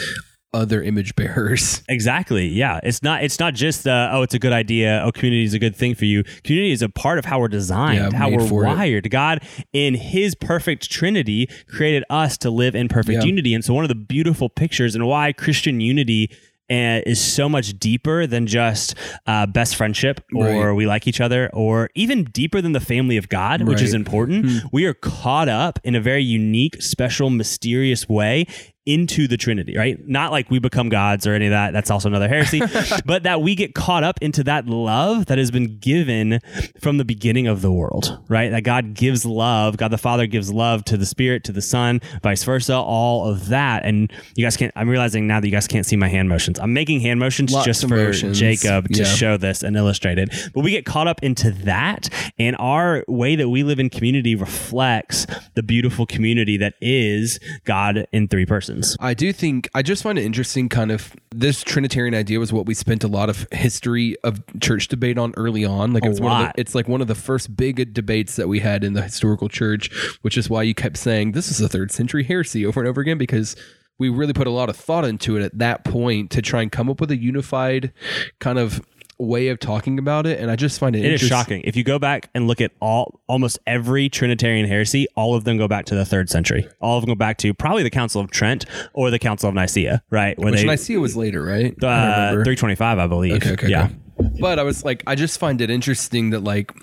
other 0.53 0.81
image 0.83 1.15
bearers. 1.15 1.81
Exactly. 1.89 2.47
Yeah. 2.47 2.79
It's 2.83 3.01
not. 3.03 3.23
It's 3.23 3.39
not 3.39 3.53
just 3.53 3.87
uh, 3.87 4.09
oh, 4.13 4.21
it's 4.21 4.33
a 4.33 4.39
good 4.39 4.51
idea. 4.53 5.01
Oh, 5.05 5.11
community 5.11 5.43
is 5.43 5.53
a 5.53 5.59
good 5.59 5.75
thing 5.75 5.93
for 5.95 6.05
you. 6.05 6.23
Community 6.43 6.71
is 6.71 6.81
a 6.81 6.89
part 6.89 7.19
of 7.19 7.25
how 7.25 7.39
we're 7.39 7.47
designed, 7.49 8.11
Yeah, 8.13 8.17
how 8.17 8.29
we're 8.29 8.47
for 8.47 8.63
it. 8.63 8.67
wired. 8.67 9.09
God, 9.11 9.43
in 9.73 9.93
His 9.95 10.35
perfect 10.35 10.89
Trinity, 10.91 11.47
created 11.67 12.03
us 12.09 12.37
to 12.39 12.49
live 12.49 12.75
in 12.75 12.87
perfect 12.89 13.21
Yeah. 13.23 13.27
unity. 13.27 13.53
And 13.53 13.63
so, 13.63 13.73
one 13.73 13.83
of 13.83 13.89
the 13.89 13.95
beautiful 13.95 14.49
pictures 14.49 14.95
and 14.95 15.05
why 15.05 15.31
Christian 15.33 15.79
unity. 15.81 16.29
Uh, 16.71 17.01
is 17.05 17.19
so 17.19 17.49
much 17.49 17.77
deeper 17.79 18.25
than 18.25 18.47
just 18.47 18.95
uh, 19.27 19.45
best 19.45 19.75
friendship 19.75 20.21
or 20.33 20.45
Right. 20.69 20.71
we 20.73 20.85
like 20.87 21.05
each 21.05 21.19
other 21.19 21.49
or 21.51 21.89
even 21.95 22.23
deeper 22.23 22.61
than 22.61 22.71
the 22.71 22.79
family 22.79 23.17
of 23.17 23.27
God, 23.27 23.63
which 23.63 23.81
is 23.81 23.91
Right. 23.91 23.99
important. 23.99 24.63
We 24.71 24.85
are 24.85 24.93
caught 24.93 25.49
up 25.49 25.79
in 25.83 25.95
a 25.95 25.99
very 26.01 26.23
unique, 26.23 26.81
special, 26.81 27.29
mysterious 27.29 28.07
way 28.07 28.45
into 28.85 29.27
the 29.27 29.37
Trinity, 29.37 29.77
right? 29.77 29.97
Not 30.07 30.31
like 30.31 30.49
we 30.49 30.57
become 30.57 30.89
gods 30.89 31.27
or 31.27 31.33
any 31.33 31.45
of 31.45 31.51
that. 31.51 31.71
That's 31.71 31.91
also 31.91 32.09
another 32.09 32.27
heresy, 32.27 32.61
but 33.05 33.23
that 33.23 33.41
we 33.41 33.53
get 33.53 33.75
caught 33.75 34.03
up 34.03 34.17
into 34.21 34.43
that 34.45 34.65
love 34.65 35.27
that 35.27 35.37
has 35.37 35.51
been 35.51 35.77
given 35.77 36.39
from 36.81 36.97
the 36.97 37.05
beginning 37.05 37.45
of 37.45 37.61
the 37.61 37.71
world, 37.71 38.19
right? 38.27 38.49
That 38.49 38.63
God 38.63 38.95
gives 38.95 39.23
love, 39.23 39.77
God 39.77 39.89
the 39.91 39.99
Father 39.99 40.25
gives 40.25 40.51
love 40.51 40.83
to 40.85 40.97
the 40.97 41.05
Spirit, 41.05 41.43
to 41.43 41.51
the 41.51 41.61
Son, 41.61 42.01
vice 42.23 42.43
versa, 42.43 42.75
all 42.75 43.27
of 43.29 43.49
that. 43.49 43.85
And 43.85 44.11
you 44.35 44.43
guys 44.45 44.57
can't, 44.57 44.71
I'm 44.75 44.89
realizing 44.89 45.27
now 45.27 45.39
that 45.39 45.45
you 45.47 45.51
guys 45.53 45.67
can't 45.67 45.85
see 45.85 45.95
my 45.95 46.07
hand 46.07 46.27
motions. 46.27 46.59
I'm 46.59 46.73
making 46.73 47.01
hand 47.01 47.19
motions 47.19 47.53
Lots 47.53 47.65
just 47.65 47.81
for 47.87 47.95
motions. 47.95 48.39
Jacob 48.39 48.87
to 48.93 48.99
Yeah. 49.03 49.05
show 49.05 49.37
this 49.37 49.61
and 49.61 49.75
illustrate 49.75 50.17
it. 50.17 50.29
But 50.55 50.63
we 50.63 50.71
get 50.71 50.85
caught 50.85 51.07
up 51.07 51.21
into 51.23 51.51
that, 51.51 52.09
and 52.39 52.55
our 52.57 53.03
way 53.07 53.35
that 53.35 53.49
we 53.49 53.61
live 53.63 53.79
in 53.79 53.89
community 53.91 54.33
reflects 54.35 55.27
the 55.53 55.61
beautiful 55.61 56.05
community 56.07 56.57
that 56.57 56.73
is 56.81 57.39
God 57.65 58.07
in 58.11 58.27
three 58.27 58.45
persons. 58.47 58.70
I 58.99 59.13
do 59.13 59.33
think 59.33 59.69
I 59.73 59.81
just 59.81 60.03
find 60.03 60.17
it 60.17 60.23
interesting. 60.23 60.69
Kind 60.69 60.91
of 60.91 61.15
this 61.31 61.63
Trinitarian 61.63 62.13
idea 62.13 62.39
was 62.39 62.53
what 62.53 62.65
we 62.65 62.73
spent 62.73 63.03
a 63.03 63.07
lot 63.07 63.29
of 63.29 63.47
history 63.51 64.15
of 64.23 64.41
church 64.59 64.87
debate 64.87 65.17
on 65.17 65.33
early 65.37 65.65
on. 65.65 65.93
Like 65.93 66.05
A 66.05 66.09
it's 66.09 66.19
one 66.19 66.41
of 66.41 66.53
the, 66.53 66.61
it's 66.61 66.75
like 66.75 66.87
one 66.87 67.01
of 67.01 67.07
the 67.07 67.15
first 67.15 67.55
big 67.55 67.93
debates 67.93 68.35
that 68.35 68.47
we 68.47 68.59
had 68.59 68.83
in 68.83 68.93
the 68.93 69.01
historical 69.01 69.49
church, 69.49 69.89
which 70.21 70.37
is 70.37 70.49
why 70.49 70.63
you 70.63 70.73
kept 70.73 70.97
saying 70.97 71.31
this 71.31 71.49
is 71.49 71.61
a 71.61 71.69
third 71.69 71.91
century 71.91 72.23
heresy 72.23 72.65
over 72.65 72.79
and 72.79 72.87
over 72.87 73.01
again 73.01 73.17
because 73.17 73.55
we 73.97 74.09
really 74.09 74.33
put 74.33 74.47
a 74.47 74.51
lot 74.51 74.67
of 74.67 74.75
thought 74.75 75.05
into 75.05 75.37
it 75.37 75.43
at 75.43 75.57
that 75.59 75.83
point 75.83 76.31
to 76.31 76.41
try 76.41 76.61
and 76.61 76.71
come 76.71 76.89
up 76.89 76.99
with 76.99 77.11
a 77.11 77.17
unified 77.17 77.93
kind 78.39 78.57
of 78.57 78.81
way 79.21 79.49
of 79.49 79.59
talking 79.59 79.99
about 79.99 80.25
it. 80.25 80.39
And 80.39 80.49
I 80.49 80.55
just 80.55 80.79
find 80.79 80.95
it, 80.95 81.05
It 81.05 81.13
is 81.13 81.21
shocking. 81.21 81.61
If 81.63 81.75
you 81.75 81.83
go 81.83 81.99
back 81.99 82.29
and 82.33 82.47
look 82.47 82.59
at 82.59 82.71
all 82.81 83.21
almost 83.27 83.59
every 83.67 84.09
Trinitarian 84.09 84.67
heresy, 84.67 85.07
all 85.15 85.35
of 85.35 85.43
them 85.43 85.57
go 85.57 85.67
back 85.67 85.85
to 85.85 85.95
the 85.95 86.05
third 86.05 86.29
century. 86.29 86.67
All 86.81 86.97
of 86.97 87.03
them 87.03 87.11
go 87.11 87.15
back 87.15 87.37
to 87.39 87.53
probably 87.53 87.83
the 87.83 87.89
Council 87.89 88.19
of 88.19 88.31
Trent 88.31 88.65
or 88.93 89.11
the 89.11 89.19
Council 89.19 89.47
of 89.47 89.55
Nicaea, 89.55 90.03
right? 90.09 90.37
When 90.37 90.51
Which 90.51 90.61
they 90.61 90.67
Nicaea 90.67 90.99
was 90.99 91.15
later, 91.15 91.43
right? 91.43 91.71
Uh, 91.83 92.31
325, 92.31 92.99
I 92.99 93.07
believe. 93.07 93.33
Okay, 93.35 93.51
okay, 93.53 93.67
yeah. 93.67 93.89
cool. 94.17 94.31
But 94.39 94.59
I 94.59 94.63
was 94.63 94.83
like, 94.83 95.03
I 95.07 95.15
just 95.15 95.39
find 95.39 95.61
it 95.61 95.69
interesting 95.69 96.31
that 96.31 96.43
like 96.43 96.73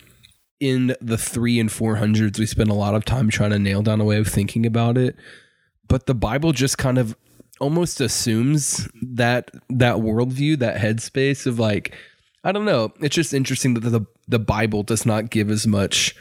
in 0.60 0.94
the 1.00 1.18
three 1.18 1.58
and 1.58 1.70
four 1.70 1.96
hundreds, 1.96 2.38
we 2.38 2.46
spend 2.46 2.70
a 2.70 2.74
lot 2.74 2.94
of 2.94 3.04
time 3.04 3.30
trying 3.30 3.50
to 3.50 3.58
nail 3.58 3.82
down 3.82 4.00
a 4.00 4.04
way 4.04 4.18
of 4.18 4.28
thinking 4.28 4.66
about 4.66 4.96
it. 4.96 5.16
But 5.86 6.06
the 6.06 6.14
Bible 6.14 6.52
just 6.52 6.78
kind 6.78 6.98
of 6.98 7.16
almost 7.60 8.00
assumes 8.00 8.88
that 9.02 9.50
that 9.70 9.96
worldview, 9.96 10.58
that 10.58 10.80
headspace 10.80 11.46
of 11.46 11.58
like, 11.58 11.94
I 12.48 12.52
don't 12.52 12.64
know. 12.64 12.94
It's 13.02 13.14
just 13.14 13.34
interesting 13.34 13.74
that 13.74 13.80
the 13.80 14.06
the 14.26 14.38
Bible 14.38 14.82
does 14.82 15.04
not 15.04 15.28
give 15.28 15.50
as 15.50 15.66
much 15.66 16.14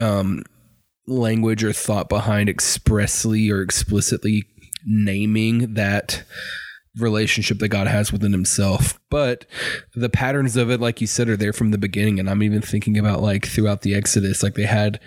um, 0.00 0.42
language 1.06 1.62
or 1.62 1.74
thought 1.74 2.08
behind 2.08 2.48
expressly 2.48 3.50
or 3.50 3.60
explicitly 3.60 4.46
naming 4.86 5.74
that 5.74 6.24
relationship 6.98 7.58
that 7.58 7.68
God 7.68 7.88
has 7.88 8.10
within 8.10 8.32
himself. 8.32 8.98
But 9.10 9.44
the 9.94 10.08
patterns 10.08 10.56
of 10.56 10.70
it, 10.70 10.80
like 10.80 11.02
you 11.02 11.06
said, 11.06 11.28
are 11.28 11.36
there 11.36 11.52
from 11.52 11.72
the 11.72 11.78
beginning. 11.78 12.18
And 12.18 12.30
I'm 12.30 12.42
even 12.42 12.62
thinking 12.62 12.96
about 12.96 13.20
like 13.20 13.46
throughout 13.46 13.82
the 13.82 13.94
Exodus, 13.94 14.42
like 14.42 14.54
they 14.54 14.64
had 14.64 14.98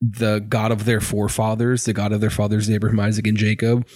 the 0.00 0.40
God 0.40 0.72
of 0.72 0.84
their 0.84 1.00
forefathers, 1.00 1.84
the 1.84 1.92
God 1.92 2.10
of 2.10 2.20
their 2.20 2.28
fathers, 2.28 2.68
Abraham, 2.68 2.98
Isaac, 2.98 3.28
and 3.28 3.36
Jacob, 3.36 3.86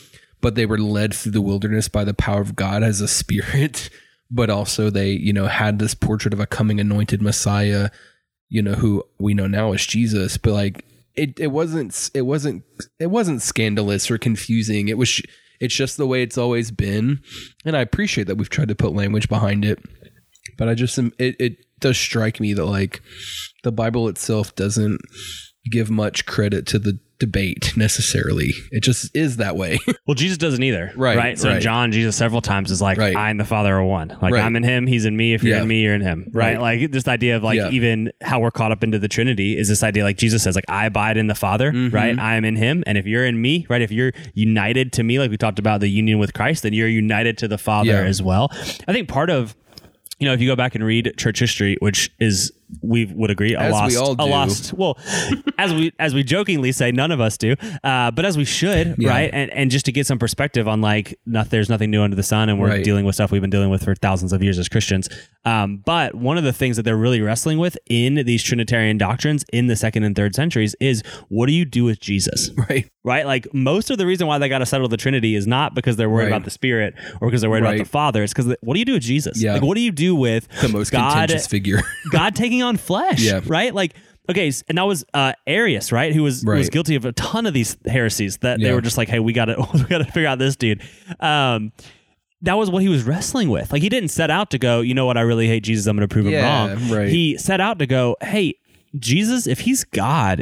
but 0.41 0.55
they 0.55 0.67
were 0.67 0.79
led 0.79 1.13
through 1.15 1.33
the 1.33 1.43
wilderness 1.43 1.89
by 1.89 2.05
the 2.05 2.15
power 2.15 2.41
of 2.41 2.55
God 2.55 2.85
as 2.85 3.01
a 3.01 3.09
spirit. 3.09 3.91
But 4.31 4.51
also 4.51 4.91
they, 4.91 5.11
you 5.11 5.33
know, 5.33 5.47
had 5.47 5.79
this 5.79 5.95
portrait 5.95 6.35
of 6.35 6.41
a 6.41 6.47
coming 6.47 6.81
anointed 6.81 7.23
Messiah, 7.23 7.91
you 8.49 8.63
know, 8.63 8.75
who 8.75 9.05
we 9.19 9.35
know 9.35 9.47
now 9.47 9.73
as 9.73 9.87
Jesus. 9.87 10.37
But 10.37 10.53
like 10.53 10.85
it, 11.15 11.39
it 11.39 11.49
wasn't 11.49 12.11
it 12.15 12.23
wasn't 12.23 12.65
it 12.99 13.11
wasn't 13.11 13.43
scandalous 13.43 14.11
or 14.11 14.19
confusing. 14.19 14.89
It 14.89 14.99
was 14.99 15.23
it's 15.61 15.75
just 15.75 15.97
the 15.97 16.07
way 16.07 16.23
it's 16.23 16.39
always 16.39 16.71
been. 16.71 17.21
And 17.65 17.77
I 17.77 17.81
appreciate 17.81 18.27
that 18.27 18.37
we've 18.37 18.51
tried 18.51 18.69
to 18.69 18.75
put 18.75 18.95
language 18.95 19.29
behind 19.29 19.65
it. 19.65 19.79
But 20.59 20.69
I 20.69 20.75
just 20.75 20.99
it, 20.99 21.15
it 21.19 21.57
does 21.81 21.99
strike 21.99 22.41
me 22.41 22.53
that 22.55 22.67
like 22.67 23.03
the 23.63 23.73
Bible 23.73 24.09
itself 24.09 24.55
doesn't 24.55 25.01
give 25.71 25.91
much 25.91 26.27
credit 26.27 26.67
to 26.69 26.79
the 26.79 26.99
debate 27.19 27.73
necessarily. 27.77 28.53
It 28.71 28.83
just 28.83 29.15
is 29.17 29.37
that 29.39 29.57
way. 29.57 29.79
Well, 30.07 30.15
Jesus 30.15 30.39
doesn't 30.39 30.63
either. 30.63 30.93
Right, 30.95 31.17
Right. 31.17 31.37
So 31.39 31.49
right. 31.49 31.61
John, 31.61 31.91
Jesus 31.91 32.15
several 32.15 32.41
times 32.41 32.71
is 32.71 32.81
like, 32.81 32.97
Right. 32.97 33.17
I 33.17 33.29
and 33.31 33.41
the 33.41 33.45
Father 33.45 33.75
are 33.75 33.83
one. 33.85 34.17
Like 34.23 34.33
Right. 34.35 34.45
I'm 34.45 34.55
in 34.55 34.63
him, 34.63 34.87
he's 34.87 35.05
in 35.05 35.17
me. 35.17 35.35
If 35.35 35.43
you're 35.43 35.57
Yeah. 35.57 35.63
in 35.63 35.69
me, 35.69 35.83
you're 35.83 35.95
in 35.97 36.01
him. 36.01 36.31
Right. 36.33 36.61
Like 36.61 36.93
this 36.93 37.09
idea 37.09 37.37
of 37.37 37.43
like 37.43 37.57
Yeah. 37.57 37.71
even 37.71 38.13
how 38.23 38.39
we're 38.39 38.53
caught 38.53 38.71
up 38.71 38.85
into 38.85 39.01
the 39.01 39.09
Trinity 39.09 39.59
is 39.59 39.69
this 39.69 39.83
idea 39.83 40.05
like 40.05 40.17
Jesus 40.17 40.45
says, 40.45 40.55
like, 40.55 40.65
I 40.69 40.87
abide 40.87 41.17
in 41.17 41.27
the 41.27 41.35
Father, 41.35 41.73
Mm-hmm. 41.73 41.93
right? 41.93 42.17
I 42.17 42.37
am 42.37 42.45
in 42.45 42.55
him. 42.55 42.85
And 42.87 42.97
if 42.97 43.05
you're 43.05 43.25
in 43.27 43.41
me, 43.43 43.67
right, 43.69 43.83
if 43.83 43.91
you're 43.91 44.13
united 44.35 44.93
to 44.93 45.03
me, 45.03 45.19
like 45.19 45.31
we 45.33 45.37
talked 45.37 45.59
about 45.59 45.81
the 45.81 45.89
union 45.89 46.21
with 46.21 46.33
Christ, 46.35 46.63
then 46.63 46.73
you're 46.73 46.87
united 46.87 47.37
to 47.39 47.49
the 47.49 47.59
Father 47.59 47.91
Yeah. 47.91 48.03
as 48.05 48.23
well. 48.23 48.49
I 48.87 48.93
think 48.93 49.09
part 49.09 49.31
of 49.31 49.57
you 50.19 50.27
know, 50.27 50.33
if 50.33 50.41
you 50.41 50.49
go 50.49 50.57
back 50.57 50.75
and 50.75 50.83
read 50.83 51.13
church 51.19 51.41
history, 51.41 51.77
which 51.81 52.11
is 52.21 52.51
we 52.83 53.07
would 53.07 53.31
agree 53.31 53.55
a 53.55 53.61
As 53.61 53.73
we 53.73 53.97
lost, 53.97 53.97
all 53.99 54.17
a 54.19 54.27
lost. 54.29 54.73
Well, 54.73 54.99
as 55.59 55.73
we 55.73 55.93
as 55.99 56.15
we 56.15 56.23
jokingly 56.25 56.73
say, 56.73 56.91
none 56.93 57.11
of 57.13 57.21
us 57.21 57.37
do, 57.39 57.55
uh, 57.85 58.11
but 58.11 58.25
as 58.25 58.37
we 58.37 58.45
should, 58.45 58.97
Yeah. 58.99 59.09
right? 59.11 59.31
And 59.33 59.51
and 59.53 59.71
just 59.71 59.87
to 59.87 59.93
get 59.93 60.07
some 60.07 60.19
perspective 60.19 60.67
on 60.69 60.81
like, 60.81 61.19
not, 61.27 61.51
there's 61.51 61.69
nothing 61.69 61.91
new 61.91 62.03
under 62.03 62.17
the 62.17 62.23
sun, 62.23 62.49
and 62.49 62.61
we're 62.61 62.69
Right. 62.69 62.85
dealing 62.85 63.05
with 63.05 63.15
stuff 63.15 63.31
we've 63.31 63.41
been 63.41 63.51
dealing 63.51 63.71
with 63.71 63.85
for 63.85 63.95
thousands 63.95 64.33
of 64.33 64.43
years 64.43 64.59
as 64.59 64.69
Christians. 64.69 65.09
Um, 65.45 65.77
but 65.85 66.15
one 66.17 66.37
of 66.39 66.45
the 66.45 66.53
things 66.53 66.77
that 66.77 66.83
they're 66.83 66.97
really 66.97 67.21
wrestling 67.21 67.59
with 67.59 67.79
in 67.89 68.15
these 68.27 68.43
Trinitarian 68.43 68.99
doctrines 68.99 69.45
in 69.53 69.69
the 69.69 69.77
second 69.77 70.03
and 70.03 70.17
third 70.17 70.35
centuries 70.35 70.75
is 70.81 71.03
what 71.29 71.47
do 71.47 71.53
you 71.53 71.65
do 71.65 71.85
with 71.85 72.01
Jesus? 72.01 72.51
right. 72.69 72.91
right? 73.05 73.25
Like 73.25 73.47
most 73.55 73.91
of 73.93 73.99
the 73.99 74.07
reason 74.07 74.27
why 74.27 74.39
they 74.39 74.49
got 74.49 74.59
to 74.59 74.67
settle 74.67 74.89
the 74.89 74.97
Trinity 74.97 75.37
is 75.37 75.47
not 75.47 75.73
because 75.75 75.95
they're 75.97 76.11
worried 76.11 76.25
Right. 76.25 76.33
about 76.33 76.45
the 76.45 76.51
Spirit 76.51 76.95
or 77.21 77.29
because 77.29 77.43
they're 77.43 77.51
worried 77.51 77.63
Right. 77.63 77.75
about 77.77 77.85
the 77.85 77.89
Father. 77.91 78.25
It's 78.25 78.33
because 78.33 78.57
what 78.61 78.75
do 78.75 78.81
you 78.81 78.85
do 78.85 78.95
with 78.95 79.03
Jesus? 79.05 79.41
Yeah. 79.41 79.53
Like 79.53 79.63
what 79.63 79.77
do 79.77 79.83
you 79.83 79.93
do 79.93 80.17
with 80.17 80.49
The 80.61 80.69
most 80.69 80.91
God? 80.91 81.13
contentious 81.13 81.47
figure. 81.47 81.81
God 82.11 82.35
taking 82.35 82.56
on 82.63 82.77
flesh, 82.77 83.21
Yeah. 83.23 83.41
right? 83.47 83.75
Like 83.75 83.95
okay, 84.29 84.51
and 84.69 84.77
that 84.79 84.83
was 84.87 85.05
uh, 85.15 85.33
Arius, 85.47 85.93
right? 85.93 86.13
Who 86.13 86.23
was 86.25 86.43
who 86.43 86.51
was 86.53 86.69
guilty 86.71 86.95
of 86.97 87.05
a 87.05 87.13
ton 87.13 87.47
of 87.47 87.55
these 87.55 87.77
heresies 87.87 88.39
that 88.39 88.61
they 88.61 88.73
were 88.73 88.81
just 88.81 88.97
like, 88.99 89.09
hey, 89.09 89.19
we 89.21 89.33
got 89.33 89.45
to 89.47 89.57
we 89.75 89.83
got 89.85 89.99
to 89.99 90.05
figure 90.05 90.27
out 90.27 90.39
this 90.39 90.57
dude. 90.57 90.83
Um, 91.21 91.73
that 92.43 92.55
was 92.59 92.71
what 92.71 92.83
he 92.83 92.89
was 92.89 93.03
wrestling 93.05 93.49
with. 93.49 93.73
Like 93.73 93.83
he 93.83 93.89
didn't 93.89 94.11
set 94.11 94.31
out 94.31 94.51
to 94.51 94.59
go, 94.59 94.81
you 94.83 94.95
know 94.95 95.07
what? 95.07 95.17
I 95.17 95.23
really 95.23 95.47
hate 95.49 95.63
Jesus. 95.65 95.87
I'm 95.87 95.97
going 95.97 96.07
to 96.09 96.13
prove 96.13 96.27
Yeah, 96.27 96.69
him 96.69 96.89
wrong. 96.91 96.99
right. 96.99 97.09
He 97.09 97.39
set 97.39 97.61
out 97.61 97.79
to 97.81 97.87
go, 97.87 98.17
hey. 98.21 98.55
Jesus, 98.99 99.47
if 99.47 99.61
he's 99.61 99.85
God, 99.85 100.41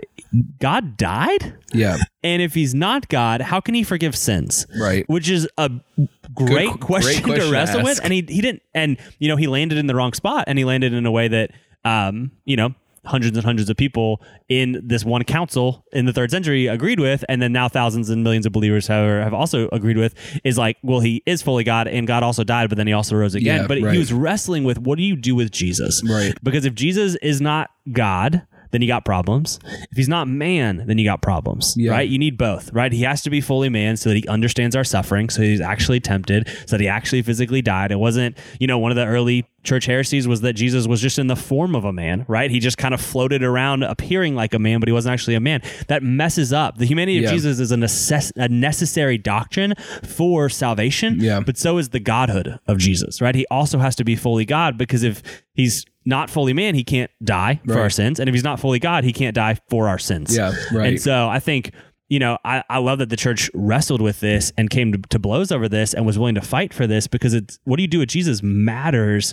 God 0.61 0.97
died? 0.97 1.57
yeah. 1.73 1.97
And 2.23 2.41
if 2.41 2.55
he's 2.55 2.73
not 2.73 3.09
God, 3.09 3.41
how 3.41 3.59
can 3.61 3.75
he 3.75 3.83
forgive 3.83 4.15
sins? 4.15 4.65
Right. 4.79 5.05
Which 5.09 5.29
is 5.29 5.49
a 5.59 5.71
great 6.33 6.71
Good- 6.71 6.81
question, 6.81 7.23
great 7.23 7.25
question 7.25 7.31
to 7.31 7.41
to 7.47 7.51
wrestle 7.53 7.83
with. 7.83 7.99
And 8.05 8.13
he, 8.13 8.25
he 8.29 8.41
didn't, 8.41 8.63
and, 8.73 8.97
you 9.19 9.27
know, 9.29 9.35
he 9.35 9.49
landed 9.49 9.77
in 9.79 9.89
the 9.89 9.95
wrong 9.97 10.13
spot 10.13 10.45
and 10.47 10.57
he 10.57 10.65
landed 10.65 10.93
in 10.93 11.05
a 11.05 11.11
way 11.11 11.27
that, 11.27 11.51
um, 11.85 12.31
you 12.45 12.57
know, 12.57 12.75
hundreds 13.07 13.37
and 13.37 13.45
hundreds 13.45 13.69
of 13.69 13.77
people 13.77 14.23
in 14.49 14.81
this 14.83 15.05
one 15.05 15.23
council 15.25 15.85
in 15.93 16.07
the 16.07 16.13
third 16.13 16.31
century 16.31 16.67
agreed 16.67 16.99
with, 16.99 17.25
and 17.29 17.43
then 17.43 17.53
now 17.53 17.69
thousands 17.69 18.11
and 18.11 18.25
millions 18.25 18.47
of 18.47 18.53
believers 18.53 18.87
have, 18.87 19.23
have 19.23 19.35
also 19.35 19.69
agreed 19.73 19.97
with, 19.97 20.15
is 20.43 20.57
like, 20.57 20.77
well, 20.83 21.01
he 21.01 21.23
is 21.27 21.43
fully 21.43 21.65
God 21.65 21.87
and 21.87 22.07
God 22.07 22.23
also 22.23 22.45
died, 22.45 22.69
but 22.69 22.79
then 22.79 22.87
he 22.87 22.93
also 22.93 23.17
rose 23.17 23.35
again. 23.35 23.63
Yeah, 23.63 23.67
but 23.67 23.79
he 23.79 23.99
was 23.99 24.13
wrestling 24.13 24.65
with 24.65 24.79
what 24.79 24.97
do 24.97 25.05
you 25.05 25.17
do 25.17 25.35
with 25.35 25.51
Jesus? 25.51 26.03
Right. 26.09 26.35
Because 26.43 26.65
if 26.65 26.75
Jesus 26.75 27.17
is 27.17 27.41
not 27.41 27.71
God, 27.93 28.47
then 28.75 28.83
you 28.83 28.89
got 28.89 29.05
problems. 29.05 29.59
If 29.91 29.97
he's 29.97 30.09
not 30.09 30.27
man, 30.29 30.85
then 30.87 30.99
you 30.99 31.05
got 31.05 31.23
problems, 31.23 31.75
Yeah. 31.79 31.93
right? 31.93 32.09
You 32.09 32.19
need 32.19 32.37
both, 32.37 32.73
right? 32.73 32.93
He 32.93 33.03
has 33.03 33.23
to 33.23 33.31
be 33.31 33.41
fully 33.41 33.69
man 33.69 33.97
so 33.97 34.11
that 34.11 34.17
he 34.17 34.27
understands 34.29 34.75
our 34.77 34.85
suffering, 34.85 35.31
so 35.31 35.41
he's 35.43 35.61
actually 35.61 36.01
tempted, 36.01 36.49
so 36.67 36.77
that 36.77 36.81
he 36.81 36.89
actually 36.89 37.23
physically 37.23 37.63
died. 37.63 37.93
It 37.93 37.99
wasn't, 38.01 38.37
you 38.61 38.67
know, 38.67 38.79
one 38.79 38.91
of 38.91 38.97
the 38.97 39.07
early 39.07 39.47
church 39.63 39.87
heresies 39.87 40.29
was 40.29 40.43
that 40.43 40.53
Jesus 40.53 40.87
was 40.87 41.01
just 41.01 41.19
in 41.19 41.27
the 41.29 41.37
form 41.37 41.75
of 41.75 41.85
a 41.87 41.93
man, 41.93 42.27
right? 42.29 42.51
He 42.51 42.59
just 42.59 42.77
kind 42.77 42.93
of 42.93 43.01
floated 43.01 43.43
around 43.43 43.83
appearing 43.83 44.35
like 44.35 44.53
a 44.53 44.59
man, 44.59 44.79
but 44.81 44.89
he 44.89 44.93
wasn't 44.93 45.15
actually 45.15 45.37
a 45.37 45.41
man. 45.41 45.63
That 45.89 46.03
messes 46.03 46.53
up. 46.53 46.77
The 46.77 46.85
humanity 46.85 47.19
Yeah. 47.21 47.29
of 47.29 47.33
Jesus 47.35 47.61
is 47.61 47.73
a, 47.73 47.77
necess- 47.77 48.33
a 48.37 48.49
necessary 48.49 49.17
doctrine 49.17 49.73
for 50.03 50.51
salvation, 50.51 51.19
Yeah. 51.21 51.41
but 51.41 51.57
so 51.57 51.79
is 51.79 51.91
the 51.91 52.01
godhood 52.01 52.59
of 52.67 52.77
Jesus, 52.79 53.23
right? 53.23 53.35
He 53.35 53.47
also 53.51 53.79
has 53.79 53.95
to 53.97 54.05
be 54.05 54.17
fully 54.17 54.45
God 54.45 54.77
because 54.77 55.03
if 55.03 55.23
he's 55.55 55.87
not 56.05 56.31
fully 56.31 56.53
man, 56.53 56.75
he 56.75 56.85
can't 56.85 57.11
die 57.23 57.61
for 57.67 57.75
Right. 57.75 57.81
our 57.83 57.91
sins. 57.91 58.21
And 58.21 58.29
if 58.29 58.35
he's 58.35 58.45
not 58.45 58.61
fully 58.61 58.79
God, 58.79 59.05
he 59.05 59.13
can't 59.13 59.35
die 59.35 59.59
for 59.71 59.89
our 59.89 59.99
sins. 59.99 60.37
Yeah, 60.37 60.53
right. 60.73 60.89
And 60.89 61.01
so 61.01 61.29
I 61.29 61.41
think, 61.41 61.73
you 62.09 62.19
know, 62.19 62.37
I, 62.45 62.63
I 62.69 62.79
love 62.79 62.99
that 62.99 63.09
the 63.09 63.17
church 63.17 63.51
wrestled 63.55 64.01
with 64.03 64.21
this 64.21 64.53
and 64.59 64.69
came 64.69 64.93
to, 64.93 64.99
to 65.11 65.19
blows 65.19 65.51
over 65.51 65.69
this 65.69 65.95
and 65.95 66.05
was 66.05 66.19
willing 66.19 66.35
to 66.35 66.43
fight 66.43 66.75
for 66.75 66.87
this 66.87 67.07
because 67.07 67.33
it's 67.35 67.59
what 67.65 67.77
do 67.77 67.83
you 67.83 67.89
do 67.89 68.01
with 68.01 68.11
Jesus 68.11 68.43
matters 68.43 69.33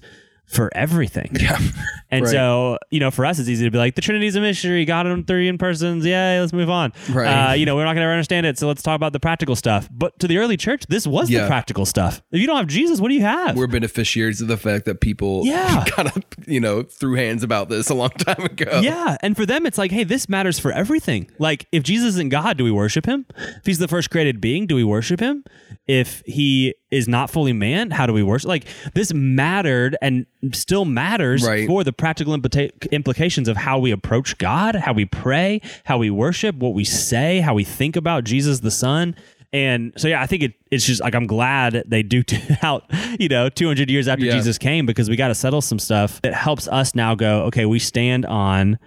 for 0.52 0.70
everything. 0.76 1.32
Yeah. 1.40 1.58
And 2.14 2.26
Right. 2.26 2.32
so, 2.34 2.78
you 2.90 3.00
know, 3.00 3.10
for 3.10 3.26
us, 3.26 3.40
it's 3.40 3.48
easy 3.48 3.64
to 3.64 3.72
be 3.72 3.78
like, 3.78 3.96
the 3.96 4.02
Trinity's 4.02 4.36
a 4.36 4.42
mystery, 4.42 4.84
God 4.84 5.08
in 5.08 5.24
three 5.24 5.48
in 5.48 5.58
persons. 5.58 6.06
Yeah, 6.06 6.40
let's 6.42 6.52
move 6.52 6.70
on. 6.70 6.92
Right. 7.10 7.52
Uh, 7.52 7.54
you 7.54 7.66
know, 7.66 7.78
we're 7.78 7.86
not 7.86 7.94
going 7.94 8.06
to 8.06 8.12
understand 8.12 8.46
it. 8.46 8.60
So 8.60 8.68
let's 8.68 8.82
talk 8.84 8.98
about 8.98 9.14
the 9.14 9.20
practical 9.22 9.56
stuff. 9.56 9.88
But 9.90 10.20
to 10.20 10.28
the 10.28 10.38
early 10.38 10.58
church, 10.58 10.84
this 10.90 11.08
was 11.08 11.30
Yeah. 11.30 11.44
the 11.44 11.48
practical 11.48 11.86
stuff. 11.86 12.22
If 12.34 12.42
you 12.42 12.48
don't 12.48 12.58
have 12.58 12.68
Jesus, 12.68 13.00
what 13.00 13.08
do 13.08 13.14
you 13.16 13.22
have? 13.22 13.56
We're 13.56 13.68
beneficiaries 13.68 14.42
of 14.42 14.50
the 14.50 14.58
fact 14.58 14.84
that 14.88 15.00
people 15.00 15.44
Yeah. 15.46 15.86
kind 15.88 16.10
of, 16.10 16.22
you 16.46 16.60
know, 16.60 16.84
threw 16.84 17.16
hands 17.16 17.44
about 17.44 17.70
this 17.70 17.90
a 17.90 17.94
long 17.94 18.10
time 18.10 18.44
ago. 18.44 18.82
Yeah, 18.84 19.16
and 19.22 19.38
for 19.38 19.46
them, 19.46 19.66
it's 19.66 19.78
like, 19.78 19.92
hey, 19.92 20.04
this 20.04 20.28
matters 20.28 20.60
for 20.60 20.74
everything. 20.74 21.32
Like, 21.40 21.66
if 21.72 21.82
Jesus 21.84 22.16
isn't 22.16 22.28
God, 22.28 22.58
do 22.58 22.66
we 22.66 22.72
worship 22.72 23.06
him? 23.06 23.26
If 23.38 23.66
he's 23.66 23.80
the 23.80 23.88
first 23.88 24.10
created 24.10 24.42
being, 24.42 24.68
do 24.68 24.76
we 24.76 24.84
worship 24.84 25.22
him? 25.22 25.46
If 25.88 26.24
he 26.26 26.76
is 26.92 27.08
not 27.08 27.30
fully 27.30 27.54
man, 27.54 27.90
how 27.90 28.06
do 28.06 28.14
we 28.14 28.22
worship? 28.22 28.48
Like, 28.50 28.66
this 28.94 29.14
mattered 29.14 29.96
and 30.02 30.26
still 30.54 30.86
matters 30.86 31.44
Right. 31.44 31.66
for 31.68 31.84
the 31.84 31.94
practical 31.94 32.38
implita- 32.38 32.92
implications 32.92 33.48
of 33.48 33.56
how 33.58 33.80
we 33.80 33.92
approach 33.92 34.38
God, 34.38 34.76
how 34.76 34.92
we 34.94 35.06
pray, 35.06 35.62
how 35.86 35.98
we 35.98 36.10
worship, 36.10 36.56
what 36.58 36.74
we 36.74 36.84
say, 36.84 37.40
how 37.40 37.54
we 37.54 37.64
think 37.64 37.96
about 37.96 38.26
Jesus 38.26 38.60
the 38.60 38.72
Son. 38.72 39.16
And 39.54 39.92
so, 39.98 40.08
yeah, 40.08 40.22
I 40.22 40.28
think 40.28 40.44
it, 40.44 40.54
it's 40.70 40.86
just 40.86 41.02
like 41.02 41.14
I'm 41.16 41.28
glad 41.28 41.84
they 41.86 42.04
duked 42.04 42.34
it 42.50 42.64
out, 42.64 42.86
you 43.20 43.28
know, 43.30 43.50
200 43.50 43.90
years 43.90 44.08
after 44.08 44.26
Yeah. 44.26 44.34
Jesus 44.34 44.58
came 44.58 44.86
because 44.86 45.10
we 45.10 45.16
got 45.16 45.28
to 45.30 45.36
settle 45.36 45.62
some 45.62 45.80
stuff. 45.80 46.20
It 46.24 46.34
helps 46.34 46.68
us 46.68 46.94
now 46.96 47.16
go, 47.16 47.44
okay, 47.44 47.66
we 47.66 47.80
stand 47.80 48.26
on 48.26 48.80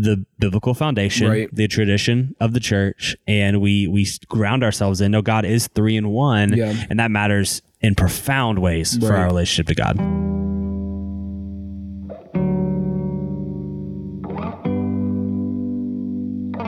the 0.00 0.24
biblical 0.38 0.72
foundation, 0.72 1.28
Right. 1.28 1.48
the 1.54 1.68
tradition 1.68 2.34
of 2.40 2.54
the 2.54 2.60
church, 2.60 3.14
and 3.26 3.60
we 3.60 3.86
we 3.86 4.06
ground 4.28 4.64
ourselves 4.64 5.00
in. 5.02 5.12
No, 5.12 5.20
God 5.22 5.44
is 5.44 5.66
three 5.68 5.96
in 5.96 6.08
one, 6.08 6.56
Yeah. 6.56 6.74
and 6.88 6.98
that 6.98 7.10
matters 7.10 7.60
in 7.82 7.94
profound 7.94 8.58
ways 8.60 8.96
for 8.96 9.14
our 9.14 9.26
relationship 9.26 9.66
to 9.66 9.74
God. 9.74 10.41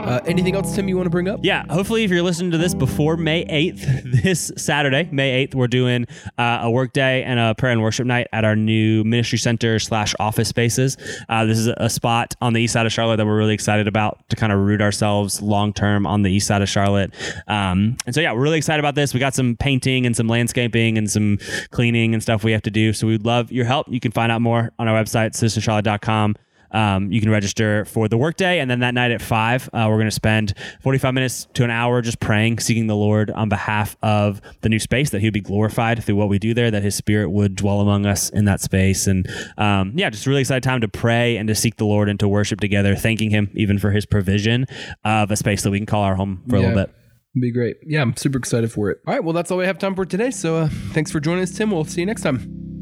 Uh, 0.05 0.21
anything 0.27 0.53
else, 0.55 0.75
Tim, 0.75 0.87
you 0.87 0.95
want 0.95 1.07
to 1.07 1.09
bring 1.09 1.27
up? 1.27 1.39
Yeah, 1.41 1.65
hopefully, 1.67 2.03
if 2.03 2.11
you're 2.11 2.21
listening 2.21 2.51
to 2.51 2.59
this 2.59 2.75
before 2.75 3.17
May 3.17 3.43
8th, 3.45 4.21
this 4.23 4.51
Saturday, 4.55 5.09
May 5.11 5.47
8th, 5.47 5.55
we're 5.55 5.67
doing 5.67 6.05
uh, 6.37 6.59
a 6.61 6.69
work 6.69 6.93
day 6.93 7.23
and 7.23 7.39
a 7.39 7.55
prayer 7.55 7.71
and 7.71 7.81
worship 7.81 8.05
night 8.05 8.27
at 8.31 8.45
our 8.45 8.55
new 8.55 9.03
ministry 9.03 9.39
center 9.39 9.79
slash 9.79 10.13
office 10.19 10.47
spaces. 10.47 10.95
Uh, 11.27 11.45
this 11.45 11.57
is 11.57 11.67
a 11.77 11.89
spot 11.89 12.35
on 12.39 12.53
the 12.53 12.61
east 12.61 12.73
side 12.73 12.85
of 12.85 12.93
Charlotte 12.93 13.17
that 13.17 13.25
we're 13.25 13.35
really 13.35 13.55
excited 13.55 13.87
about 13.87 14.29
to 14.29 14.35
kind 14.35 14.53
of 14.53 14.59
root 14.59 14.79
ourselves 14.79 15.41
long 15.41 15.73
term 15.73 16.05
on 16.05 16.21
the 16.21 16.31
east 16.31 16.45
side 16.45 16.61
of 16.61 16.69
Charlotte. 16.69 17.11
Um, 17.47 17.97
and 18.05 18.13
so, 18.13 18.21
yeah, 18.21 18.31
we're 18.31 18.41
really 18.41 18.57
excited 18.57 18.79
about 18.79 18.93
this. 18.93 19.11
We 19.11 19.19
got 19.19 19.33
some 19.33 19.55
painting 19.55 20.05
and 20.05 20.15
some 20.15 20.27
landscaping 20.27 20.99
and 20.99 21.09
some 21.09 21.39
cleaning 21.71 22.13
and 22.13 22.21
stuff 22.21 22.43
we 22.43 22.51
have 22.51 22.61
to 22.61 22.71
do. 22.71 22.93
So, 22.93 23.07
we'd 23.07 23.25
love 23.25 23.51
your 23.51 23.65
help. 23.65 23.87
You 23.89 23.99
can 23.99 24.11
find 24.11 24.31
out 24.31 24.41
more 24.41 24.71
on 24.77 24.87
our 24.87 25.01
website, 25.01 25.31
citizencharlotte.com. 25.31 26.35
Um, 26.71 27.11
you 27.11 27.21
can 27.21 27.29
register 27.29 27.85
for 27.85 28.07
the 28.07 28.17
workday, 28.17 28.59
and 28.59 28.69
then 28.69 28.79
that 28.79 28.93
night 28.93 29.11
at 29.11 29.21
five, 29.21 29.69
uh, 29.73 29.87
we're 29.89 29.97
going 29.97 30.05
to 30.05 30.11
spend 30.11 30.53
45 30.81 31.13
minutes 31.13 31.47
to 31.53 31.63
an 31.63 31.69
hour 31.69 32.01
just 32.01 32.19
praying, 32.19 32.59
seeking 32.59 32.87
the 32.87 32.95
Lord 32.95 33.31
on 33.31 33.49
behalf 33.49 33.95
of 34.01 34.41
the 34.61 34.69
new 34.69 34.79
space, 34.79 35.09
that 35.11 35.19
He 35.19 35.27
would 35.27 35.33
be 35.33 35.41
glorified 35.41 36.03
through 36.03 36.15
what 36.15 36.29
we 36.29 36.39
do 36.39 36.53
there, 36.53 36.71
that 36.71 36.83
His 36.83 36.95
Spirit 36.95 37.29
would 37.29 37.55
dwell 37.55 37.81
among 37.81 38.05
us 38.05 38.29
in 38.29 38.45
that 38.45 38.61
space, 38.61 39.07
and 39.07 39.27
um, 39.57 39.93
yeah, 39.95 40.09
just 40.09 40.27
really 40.27 40.41
excited 40.41 40.63
time 40.63 40.81
to 40.81 40.87
pray 40.87 41.37
and 41.37 41.47
to 41.47 41.55
seek 41.55 41.77
the 41.77 41.85
Lord 41.85 42.09
and 42.09 42.19
to 42.19 42.27
worship 42.27 42.59
together, 42.59 42.95
thanking 42.95 43.29
Him 43.29 43.49
even 43.53 43.79
for 43.79 43.91
His 43.91 44.05
provision 44.05 44.65
of 45.03 45.31
a 45.31 45.35
space 45.35 45.63
that 45.63 45.71
we 45.71 45.79
can 45.79 45.85
call 45.85 46.03
our 46.03 46.15
home 46.15 46.43
for 46.49 46.57
a 46.57 46.59
little 46.59 46.75
bit. 46.75 46.93
Be 47.39 47.51
great. 47.51 47.77
Yeah, 47.85 48.01
I'm 48.01 48.15
super 48.15 48.37
excited 48.37 48.71
for 48.71 48.89
it. 48.89 48.99
All 49.05 49.13
right, 49.13 49.23
well, 49.23 49.33
that's 49.33 49.51
all 49.51 49.57
we 49.57 49.65
have 49.65 49.77
time 49.77 49.93
for 49.93 50.05
today. 50.05 50.31
So 50.31 50.55
uh, 50.55 50.69
thanks 50.91 51.11
for 51.11 51.19
joining 51.19 51.43
us, 51.43 51.51
Tim. 51.51 51.69
We'll 51.71 51.83
see 51.83 52.01
you 52.01 52.05
next 52.05 52.21
time. 52.21 52.74